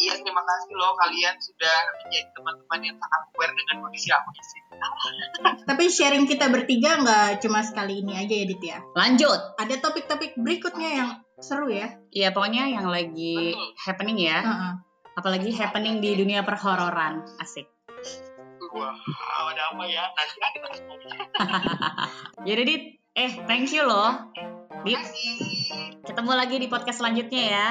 Iya 0.00 0.16
terima 0.16 0.42
kasih 0.42 0.72
loh 0.74 0.96
kalian 0.96 1.36
sudah 1.36 1.76
menjadi 2.00 2.28
teman-teman 2.32 2.80
yang 2.82 2.96
sangat 2.96 3.20
aware 3.36 3.54
dengan 3.54 3.76
kondisi 3.84 4.08
aku 4.10 4.28
di 4.32 4.42
sini 4.42 4.68
tapi 5.68 5.84
sharing 5.92 6.24
kita 6.24 6.48
bertiga 6.48 6.98
nggak 7.04 7.44
cuma 7.44 7.60
sekali 7.60 8.00
ini 8.00 8.16
aja 8.16 8.34
ya 8.34 8.44
Dit 8.48 8.62
ya 8.64 8.78
Lanjut. 8.96 9.40
ada 9.60 9.74
topik-topik 9.78 10.40
berikutnya 10.40 10.90
yang 10.96 11.10
seru 11.40 11.68
ya 11.68 12.00
Iya, 12.10 12.34
pokoknya 12.34 12.66
yang 12.66 12.90
lagi 12.90 13.54
happening 13.86 14.18
ya. 14.18 14.42
Heeh. 14.42 14.72
Apalagi 15.14 15.54
happening 15.54 16.02
di 16.02 16.18
dunia 16.18 16.42
perhororan. 16.42 17.22
Asik. 17.38 17.70
wah 18.70 18.94
ada 19.50 19.74
apa 19.74 19.82
ya 19.82 20.06
nanti 20.14 20.38
ada 20.38 20.68
kita 20.70 20.94
Jadi 22.46 22.62
Dit, 22.66 22.82
eh 23.18 23.32
thank 23.46 23.70
you 23.74 23.82
loh. 23.82 24.30
Terima 24.86 25.02
kasih 25.02 25.34
Ketemu 26.06 26.32
lagi 26.34 26.56
di 26.58 26.66
podcast 26.70 27.02
selanjutnya 27.02 27.42
ya. 27.50 27.66